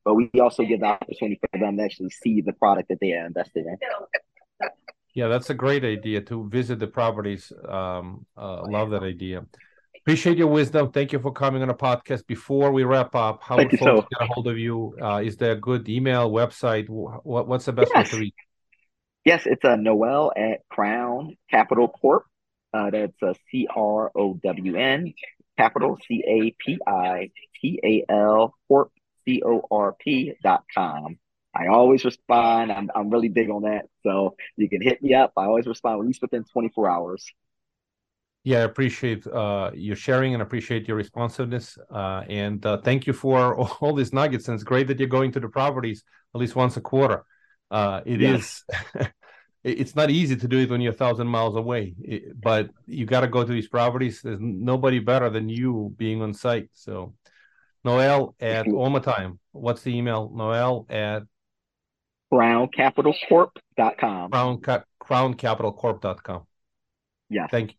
But 0.06 0.14
we 0.14 0.30
also 0.40 0.64
give 0.64 0.80
the 0.82 0.86
opportunity 0.86 1.40
for 1.52 1.60
them 1.60 1.78
to 1.78 1.84
actually 1.84 2.12
see 2.12 2.40
the 2.42 2.54
product 2.54 2.90
that 2.90 3.00
they 3.02 3.14
are 3.14 3.26
invested 3.26 3.66
in. 3.66 3.78
Yeah, 5.16 5.30
that's 5.30 5.50
a 5.50 5.54
great 5.54 5.84
idea 5.84 6.22
to 6.22 6.48
visit 6.50 6.78
the 6.78 6.88
properties. 6.88 7.52
Um, 7.68 8.26
uh, 8.38 8.64
love 8.70 8.92
that 8.92 9.02
idea. 9.02 9.46
Appreciate 10.02 10.38
your 10.38 10.48
wisdom. 10.50 10.92
Thank 10.92 11.14
you 11.14 11.20
for 11.20 11.32
coming 11.32 11.64
on 11.64 11.70
a 11.70 11.74
podcast. 11.74 12.28
Before 12.28 12.72
we 12.72 12.84
wrap 12.84 13.16
up, 13.16 13.42
how 13.42 13.56
Thank 13.58 13.72
would 13.72 13.80
folks 13.80 14.02
so. 14.04 14.08
get 14.20 14.30
a 14.30 14.34
hold 14.34 14.48
of 14.48 14.58
you? 14.58 14.96
Uh, 15.02 15.22
is 15.24 15.38
there 15.38 15.54
a 15.54 15.56
good 15.60 15.90
email, 15.90 16.30
website? 16.30 16.88
What, 16.90 17.48
what's 17.48 17.66
the 17.66 17.74
best 17.74 17.92
Yes. 17.96 18.06
way 18.06 18.12
to 18.12 18.24
reach? 18.24 18.36
Yes, 19.24 19.44
it's 19.48 19.64
a 19.64 19.76
Noel 19.76 20.32
at 20.38 20.60
Crown 20.70 21.36
Capital 21.50 21.88
Corp. 21.88 22.26
Uh, 22.72 22.92
that's 22.92 23.20
a 23.24 23.34
C 23.50 23.68
R 23.74 24.12
O 24.16 24.36
W 24.44 24.76
N 24.76 25.14
Capital 25.58 25.98
C 26.08 26.24
A 26.28 26.56
P 26.64 26.78
I 26.86 27.32
T 27.60 27.80
A 27.84 28.06
L 28.12 28.54
Corp 28.68 28.92
C 29.26 29.42
O 29.46 29.64
R 29.72 29.94
P 30.00 30.34
dot 30.44 30.64
com. 30.74 31.18
I 31.56 31.68
always 31.68 32.04
respond. 32.06 32.72
I'm 32.72 32.90
I'm 32.96 33.10
really 33.10 33.30
big 33.30 33.50
on 33.50 33.64
that, 33.64 33.86
so 34.04 34.36
you 34.58 34.70
can 34.70 34.82
hit 34.82 35.02
me 35.02 35.14
up. 35.14 35.34
I 35.38 35.46
always 35.46 35.68
respond 35.68 36.02
at 36.02 36.08
least 36.08 36.22
within 36.22 36.44
24 36.44 36.90
hours. 36.90 37.26
Yeah, 38.44 38.60
I 38.60 38.62
appreciate 38.62 39.26
uh, 39.26 39.72
your 39.74 39.96
sharing 39.96 40.34
and 40.34 40.44
appreciate 40.44 40.88
your 40.88 40.98
responsiveness. 40.98 41.80
Uh, 41.90 42.24
and 42.30 42.64
uh, 42.64 42.78
thank 42.78 43.08
you 43.08 43.14
for 43.14 43.56
all 43.82 43.94
these 43.96 44.14
nuggets. 44.14 44.48
And 44.48 44.56
it's 44.56 44.64
great 44.64 44.88
that 44.88 45.00
you're 45.00 45.08
going 45.08 45.32
to 45.32 45.40
the 45.40 45.50
properties 45.50 46.04
at 46.34 46.40
least 46.42 46.56
once 46.56 46.78
a 46.78 46.82
quarter. 46.82 47.24
Uh, 47.72 48.02
it 48.06 48.22
Yes. 48.22 48.64
is- 49.02 49.08
it's 49.64 49.96
not 49.96 50.12
easy 50.12 50.36
to 50.36 50.48
do 50.48 50.60
it 50.60 50.70
when 50.70 50.80
you're 50.80 50.94
a 50.94 50.96
thousand 50.96 51.26
miles 51.28 51.56
away, 51.56 51.96
It- 52.04 52.40
but 52.40 52.70
you 52.86 53.08
got 53.08 53.22
to 53.22 53.28
go 53.28 53.44
to 53.44 53.52
these 53.52 53.68
properties. 53.68 54.22
There's 54.22 54.40
nobody 54.40 55.00
better 55.00 55.30
than 55.32 55.50
you 55.50 55.94
being 55.98 56.22
on 56.22 56.34
site. 56.36 56.70
So, 56.74 57.16
Noel 57.86 58.36
at 58.40 58.68
all 58.68 58.90
my 58.90 59.00
time. 59.00 59.40
What's 59.52 59.84
the 59.84 59.96
email? 59.96 60.32
Noel 60.34 60.88
at 60.90 61.24
CrownCapitalCorp.com. 62.34 64.32
crown, 64.32 64.62
crowncapitalcorp.com. 65.02 66.44
Yeah. 67.30 67.48
Thank 67.48 67.72
you. 67.72 67.78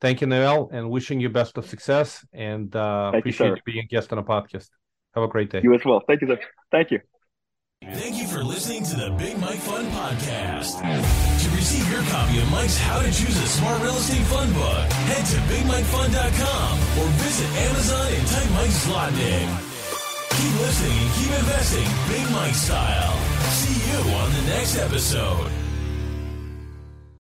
Thank 0.00 0.20
you, 0.20 0.26
Noel, 0.26 0.68
and 0.72 0.90
wishing 0.90 1.20
you 1.20 1.30
best 1.30 1.56
of 1.56 1.66
success. 1.66 2.26
And 2.32 2.74
uh, 2.76 3.12
Thank 3.12 3.14
you, 3.14 3.18
appreciate 3.20 3.48
sir. 3.48 3.56
you 3.56 3.62
being 3.64 3.84
a 3.84 3.86
guest 3.86 4.12
on 4.12 4.18
a 4.18 4.24
podcast. 4.24 4.68
Have 5.14 5.24
a 5.24 5.28
great 5.28 5.50
day. 5.50 5.60
You 5.62 5.72
as 5.72 5.80
well. 5.86 6.02
Thank 6.06 6.20
you, 6.20 6.28
sir. 6.28 6.40
Thank 6.70 6.90
you. 6.90 7.00
Thank 7.92 8.16
you 8.16 8.26
for 8.26 8.42
listening 8.42 8.82
to 8.84 8.96
the 8.96 9.10
Big 9.10 9.38
Mike 9.38 9.58
Fund 9.58 9.88
Podcast. 9.92 10.80
To 10.80 11.50
receive 11.54 11.90
your 11.90 12.02
copy 12.10 12.38
of 12.40 12.50
Mike's 12.50 12.78
How 12.78 13.00
to 13.00 13.06
Choose 13.06 13.36
a 13.36 13.46
Smart 13.46 13.82
Real 13.82 13.96
Estate 13.96 14.24
Fund 14.26 14.52
book, 14.54 14.92
head 15.12 15.24
to 15.26 15.36
BigMikeFund.com 15.52 16.72
or 16.98 17.06
visit 17.20 17.48
Amazon 17.68 18.12
and 18.12 18.26
type 18.28 18.50
Mike 18.52 18.70
Zlotnick. 18.70 19.48
Keep 20.30 20.60
listening 20.60 20.98
and 20.98 21.12
keep 21.14 21.38
investing 21.38 21.88
Big 22.08 22.30
Mike 22.32 22.54
style. 22.54 23.16
See 23.52 23.90
you 23.90 23.98
on 24.16 24.32
the 24.32 24.42
next 24.48 24.78
episode. 24.78 25.63